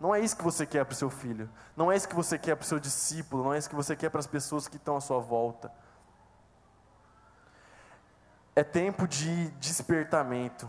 [0.00, 2.36] Não é isso que você quer para o seu filho, não é isso que você
[2.36, 4.74] quer para o seu discípulo, não é isso que você quer para as pessoas que
[4.74, 5.70] estão à sua volta.
[8.56, 10.68] É tempo de despertamento.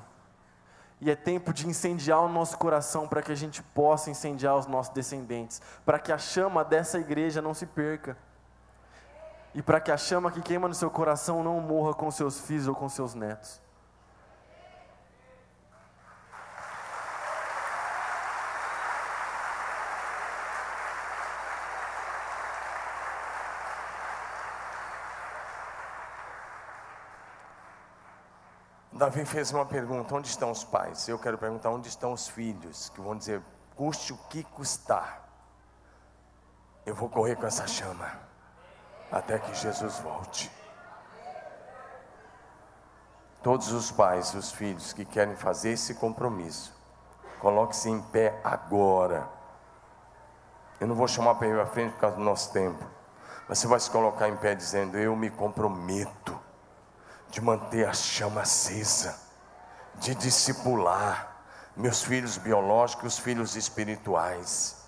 [1.01, 4.67] E é tempo de incendiar o nosso coração para que a gente possa incendiar os
[4.67, 8.15] nossos descendentes, para que a chama dessa igreja não se perca.
[9.53, 12.67] E para que a chama que queima no seu coração não morra com seus filhos
[12.67, 13.59] ou com seus netos.
[28.99, 31.07] Davi fez uma pergunta: onde estão os pais?
[31.07, 32.89] Eu quero perguntar: onde estão os filhos?
[32.89, 33.41] Que vão dizer:
[33.73, 35.23] custe o que custar,
[36.85, 38.28] eu vou correr com essa chama,
[39.11, 40.51] até que Jesus volte.
[43.41, 46.73] Todos os pais, os filhos que querem fazer esse compromisso,
[47.39, 49.27] coloque-se em pé agora.
[50.79, 52.85] Eu não vou chamar para ir à frente por causa do nosso tempo.
[53.47, 56.39] Mas você vai se colocar em pé dizendo: Eu me comprometo
[57.29, 59.17] de manter a chama acesa,
[59.95, 61.37] de discipular
[61.75, 64.83] meus filhos biológicos, os filhos espirituais,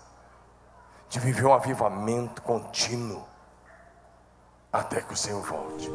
[1.08, 3.31] de viver um avivamento contínuo
[4.72, 5.90] até que o Senhor volte.